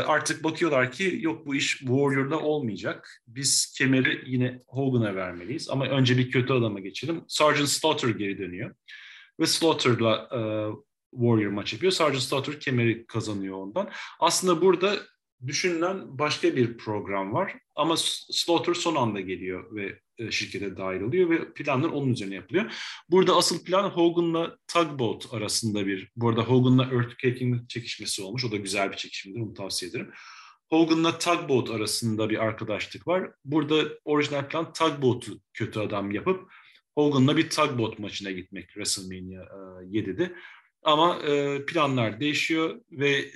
[0.08, 3.22] artık bakıyorlar ki yok bu iş Warrior'da olmayacak.
[3.28, 7.24] Biz kemeri yine Hogan'a vermeliyiz ama önce bir kötü adama geçelim.
[7.28, 8.76] Sergeant Slaughter geri dönüyor
[9.40, 10.40] ve Slaughter'la e,
[11.12, 11.92] Warrior maç yapıyor.
[11.92, 13.90] Sergeant Slaughter kemeri kazanıyor ondan.
[14.20, 14.96] Aslında burada
[15.48, 17.56] düşünülen başka bir program var.
[17.76, 17.96] Ama
[18.32, 22.74] Slaughter son anda geliyor ve e, şirkete dahil oluyor ve planlar onun üzerine yapılıyor.
[23.10, 28.46] Burada asıl plan Hogan'la Tugboat arasında bir, bu arada Hogan'la Earthquake'in çekişmesi olmuş.
[28.46, 30.12] O da güzel bir çekişimdir, onu tavsiye ederim.
[30.70, 33.32] Hogan'la Tugboat arasında bir arkadaşlık var.
[33.46, 36.52] Burada orijinal plan Tugboat'u kötü adam yapıp
[36.96, 39.44] Hogan'la bir Tugboat maçına gitmek WrestleMania
[39.84, 40.36] 7'de.
[40.84, 43.32] Ama e, planlar değişiyor ve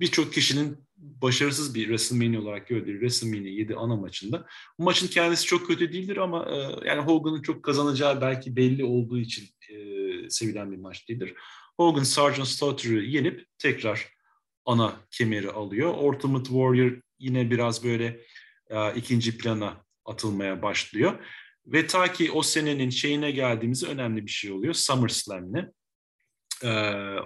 [0.00, 4.46] birçok kişinin başarısız bir WrestleMania olarak gördüğü WrestleMania 7 ana maçında.
[4.78, 9.18] Bu maçın kendisi çok kötü değildir ama e, yani Hogan'ın çok kazanacağı belki belli olduğu
[9.18, 9.76] için e,
[10.30, 11.34] sevilen bir maç değildir.
[11.76, 14.08] Hogan Sergeant Slaughter'ı yenip tekrar
[14.64, 15.94] ana kemeri alıyor.
[15.98, 18.20] Ultimate Warrior yine biraz böyle
[18.70, 21.18] e, ikinci plana atılmaya başlıyor.
[21.66, 24.74] Ve ta ki o senenin şeyine geldiğimizde önemli bir şey oluyor.
[24.74, 25.72] SummerSlam'le.
[26.62, 26.68] Ee,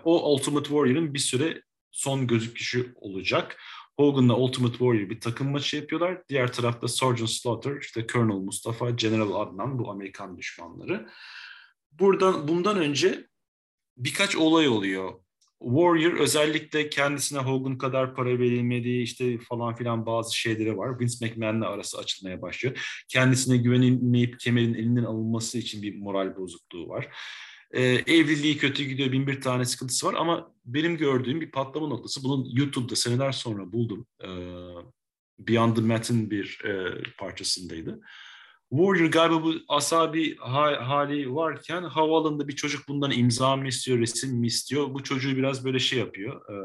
[0.05, 1.63] o Ultimate Warrior'ın bir süre
[1.97, 3.57] son gözüküşü olacak.
[3.99, 6.29] Hogan'la Ultimate Warrior bir takım maçı yapıyorlar.
[6.29, 11.09] Diğer tarafta Sergeant Slaughter, işte Colonel Mustafa, General Adnan bu Amerikan düşmanları.
[11.93, 13.27] Buradan bundan önce
[13.97, 15.15] birkaç olay oluyor
[15.63, 21.01] Warrior özellikle kendisine Hogan kadar para verilmediği işte falan filan bazı şeyleri var.
[21.01, 23.05] Vince McMahon'la arası açılmaya başlıyor.
[23.09, 27.09] Kendisine güvenilmeyip kemerin elinden alınması için bir moral bozukluğu var.
[27.73, 32.25] Ee, evliliği kötü gidiyor, bin bir tane sıkıntısı var ama benim gördüğüm bir patlama noktası.
[32.25, 34.07] Bunun YouTube'da seneler sonra buldum.
[34.25, 34.29] Ee,
[35.39, 38.01] Beyond the Mat'in bir e, parçasındaydı.
[38.71, 44.47] Warrior galiba bu asabi hali varken havaalanında bir çocuk bundan imza mı istiyor, resim mi
[44.47, 44.95] istiyor?
[44.95, 46.57] Bu çocuğu biraz böyle şey yapıyor, e,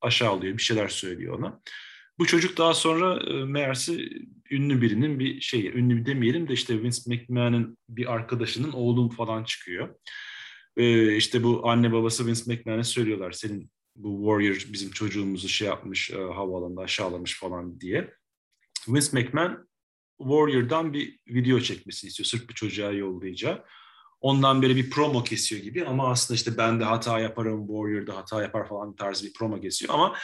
[0.00, 1.60] aşağılıyor, bir şeyler söylüyor ona.
[2.18, 3.92] Bu çocuk daha sonra e, meğerse
[4.50, 9.94] ünlü birinin bir şeyi, ünlü demeyelim de işte Vince McMahon'ın bir arkadaşının oğlum falan çıkıyor.
[10.76, 16.10] E, işte bu anne babası Vince McMahon'a söylüyorlar senin bu Warrior bizim çocuğumuzu şey yapmış
[16.10, 18.14] e, havaalanında aşağılamış falan diye.
[18.88, 19.68] Vince McMahon
[20.18, 22.26] Warrior'dan bir video çekmesini istiyor.
[22.26, 23.64] Sırf bir çocuğa yollayacağı.
[24.20, 28.42] Ondan böyle bir promo kesiyor gibi ama aslında işte ben de hata yaparım, Warrior'da hata
[28.42, 29.94] yapar falan tarzı bir promo kesiyor.
[29.94, 30.16] Ama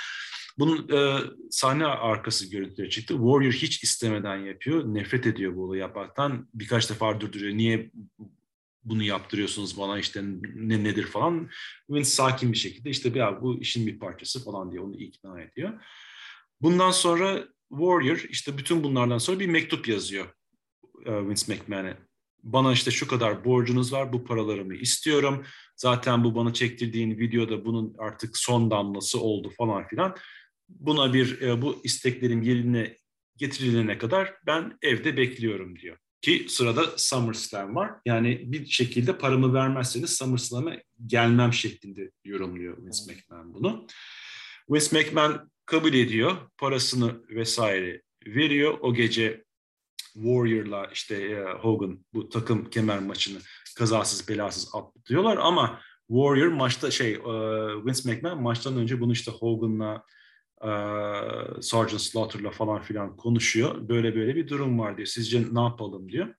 [0.59, 1.21] bunun e,
[1.51, 3.15] sahne arkası görüntüleri çıktı.
[3.15, 4.85] Warrior hiç istemeden yapıyor.
[4.85, 6.49] Nefret ediyor bu olayı yapmaktan.
[6.55, 7.57] Birkaç defa durduruyor.
[7.57, 7.91] Niye
[8.85, 10.23] bunu yaptırıyorsunuz bana işte
[10.55, 11.51] ne nedir falan.
[11.91, 15.85] Vince sakin bir şekilde işte ya bu işin bir parçası falan diye onu ikna ediyor.
[16.61, 20.27] Bundan sonra Warrior işte bütün bunlardan sonra bir mektup yazıyor
[21.07, 21.97] e, Vince McMahon'e.
[22.43, 25.45] Bana işte şu kadar borcunuz var, bu paralarımı istiyorum.
[25.77, 30.17] Zaten bu bana çektirdiğin videoda bunun artık son damlası oldu falan filan.
[30.69, 32.97] Buna bir e, bu isteklerin yerine
[33.37, 35.99] getirilene kadar ben evde bekliyorum diyor.
[36.23, 37.93] Ki sırada SummerSlam var.
[38.07, 43.87] Yani bir şekilde paramı vermezseniz SummerSlam'a gelmem şeklinde yorumluyor Vince McMahon bunu.
[44.71, 46.37] Vince McMahon kabul ediyor.
[46.59, 48.79] Parasını vesaire veriyor.
[48.81, 49.45] O gece
[50.15, 53.39] Warrior'la işte e, Hogan bu takım kemer maçını
[53.77, 57.21] kazasız belasız atlıyorlar ama Warrior maçta şey e,
[57.85, 60.05] Vince McMahon maçtan önce bunu işte Hogan'la
[60.65, 60.71] e,
[61.63, 63.89] Sergeant Slaughter'la falan filan konuşuyor.
[63.89, 65.07] Böyle böyle bir durum var diyor.
[65.07, 66.35] Sizce ne yapalım diyor.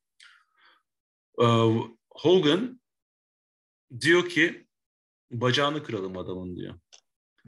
[2.10, 2.82] Hogan
[4.02, 4.68] diyor ki
[5.32, 6.76] bacağını kıralım adamın diyor.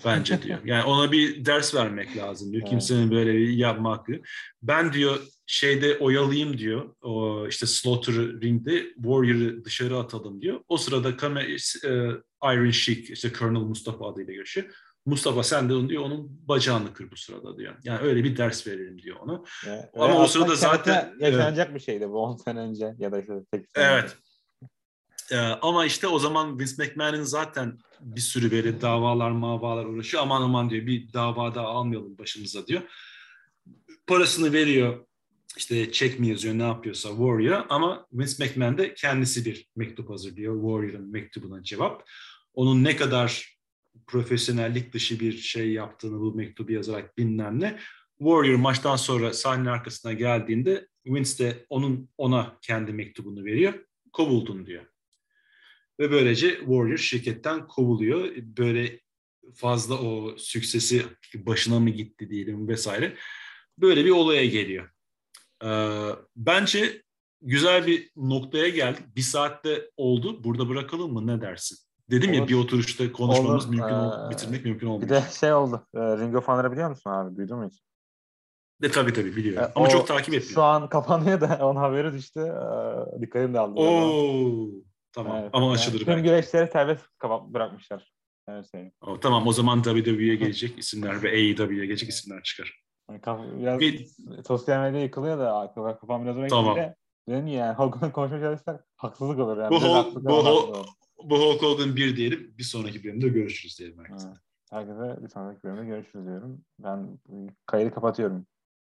[0.05, 0.59] Bence diyor.
[0.65, 2.67] Yani ona bir ders vermek lazım diyor.
[2.67, 4.21] Kimsenin böyle bir yapma hakkı.
[4.61, 6.95] Ben diyor şeyde oyalayayım diyor.
[7.01, 10.59] O işte Slaughter ringde Warrior'ı dışarı atalım diyor.
[10.67, 11.43] O sırada kamer,
[11.85, 14.67] e, Iron Sheik işte Colonel Mustafa adıyla görüşüyor.
[15.05, 17.75] Mustafa sen de diyor onun bacağını kır bu sırada diyor.
[17.83, 19.43] Yani öyle bir ders verelim diyor ona.
[19.67, 21.75] Yani, Ama o sırada zaten yaşanacak evet.
[21.75, 24.03] bir şeydi bu 10 sene önce ya da işte 8 sene Evet.
[24.03, 24.15] Önce.
[25.31, 30.23] Ee, ama işte o zaman Vince McMahon'ın zaten bir sürü böyle davalar mavalar uğraşıyor.
[30.23, 32.81] Aman aman diyor bir dava daha almayalım başımıza diyor.
[34.07, 35.05] Parasını veriyor
[35.57, 40.55] işte çek mi yazıyor ne yapıyorsa Warrior ama Vince McMahon de kendisi bir mektup hazırlıyor.
[40.55, 42.09] Warrior'ın mektubuna cevap.
[42.53, 43.52] Onun ne kadar
[44.07, 47.79] profesyonellik dışı bir şey yaptığını bu mektubu yazarak bilmem ne.
[48.17, 53.73] Warrior maçtan sonra sahne arkasına geldiğinde Vince de onun ona kendi mektubunu veriyor.
[54.13, 54.85] Kovuldun diyor.
[55.99, 58.35] Ve böylece Warrior şirketten kovuluyor.
[58.35, 58.99] Böyle
[59.55, 63.17] fazla o süksesi başına mı gitti diyelim vesaire.
[63.77, 64.89] Böyle bir olaya geliyor.
[65.63, 67.03] Ee, bence
[67.41, 69.15] güzel bir noktaya geldik.
[69.15, 70.43] Bir saatte oldu.
[70.43, 71.27] Burada bırakalım mı?
[71.27, 71.77] Ne dersin?
[72.13, 72.39] Dedim Olur.
[72.39, 73.75] ya bir oturuşta konuşmamız Olur.
[73.75, 75.09] mümkün, ee, bitirmek mümkün olmuyor.
[75.09, 75.87] Bir de şey oldu.
[75.95, 77.37] E, Ring of Honor'ı biliyor musun abi?
[77.37, 77.81] Duydun mu hiç?
[78.81, 79.63] De tabii tabii biliyorum.
[79.63, 80.53] E, Ama o, çok takip etmiyorum.
[80.53, 82.39] Şu an kapanıyor da onun haberi düştü.
[82.39, 83.79] E, dikkatim dağıldı.
[83.79, 84.67] Oo.
[85.11, 86.21] Tamam evet, ama açılır yani, belki.
[86.21, 88.13] Tüm güreşleri serbest bırakmışlar.
[88.45, 88.91] Her şeyi.
[89.01, 92.83] O, tamam o zaman WWE'ye gelecek isimler ve AEW'ye gelecek isimler çıkar.
[93.09, 94.07] Yani biraz bir...
[94.47, 96.75] sosyal medya yıkılıyor da kafam biraz oraya tamam.
[96.75, 96.95] gitti.
[97.29, 99.57] Dedim yani Hogan konuşma çalışsak haksızlık olur.
[99.57, 99.71] Yani.
[99.71, 100.87] Bu, Hulk, bu, Hulk,
[101.29, 102.53] bu Hulk Hogan bir diyelim.
[102.57, 104.27] Bir sonraki bölümde görüşürüz diyelim herkese.
[104.69, 106.65] Herkese bir sonraki bölümde görüşürüz diyorum.
[106.79, 107.19] Ben
[107.65, 108.45] kaydı kapatıyorum.